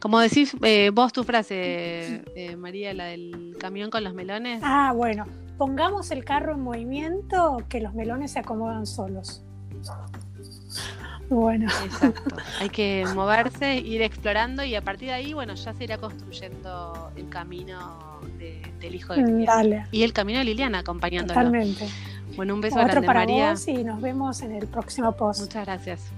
Como 0.00 0.18
decís 0.18 0.56
eh, 0.62 0.90
vos 0.92 1.12
tu 1.12 1.22
frase, 1.22 2.24
María, 2.56 2.94
la 2.94 3.04
del 3.04 3.56
camión 3.60 3.90
con 3.90 4.02
los 4.02 4.14
melones. 4.14 4.60
Ah, 4.64 4.92
bueno, 4.96 5.26
pongamos 5.58 6.10
el 6.10 6.24
carro 6.24 6.54
en 6.54 6.62
movimiento, 6.62 7.58
que 7.68 7.80
los 7.80 7.94
melones 7.94 8.32
se 8.32 8.40
acomodan 8.40 8.86
solos. 8.86 9.44
Bueno. 11.32 11.70
Exacto. 11.84 12.36
Hay 12.60 12.68
que 12.68 13.04
moverse, 13.14 13.76
ir 13.76 14.02
explorando 14.02 14.64
y 14.64 14.74
a 14.74 14.82
partir 14.82 15.08
de 15.08 15.14
ahí, 15.14 15.32
bueno, 15.32 15.54
ya 15.54 15.72
se 15.72 15.84
irá 15.84 15.98
construyendo 15.98 17.10
el 17.16 17.28
camino 17.28 18.20
del 18.80 18.94
hijo 18.94 19.14
de 19.14 19.22
Liliana. 19.22 19.88
Y 19.90 20.02
el 20.02 20.12
camino 20.12 20.38
de 20.40 20.44
Liliana 20.44 20.80
acompañándolo. 20.80 21.38
Totalmente. 21.38 21.86
Bueno, 22.36 22.54
un 22.54 22.60
beso 22.60 22.76
Otro 22.76 22.88
grande, 22.88 23.06
para 23.06 23.20
María. 23.20 23.50
Vos 23.50 23.68
y 23.68 23.84
nos 23.84 24.00
vemos 24.00 24.40
en 24.42 24.52
el 24.52 24.66
próximo 24.66 25.12
post. 25.12 25.40
Muchas 25.40 25.66
gracias. 25.66 26.12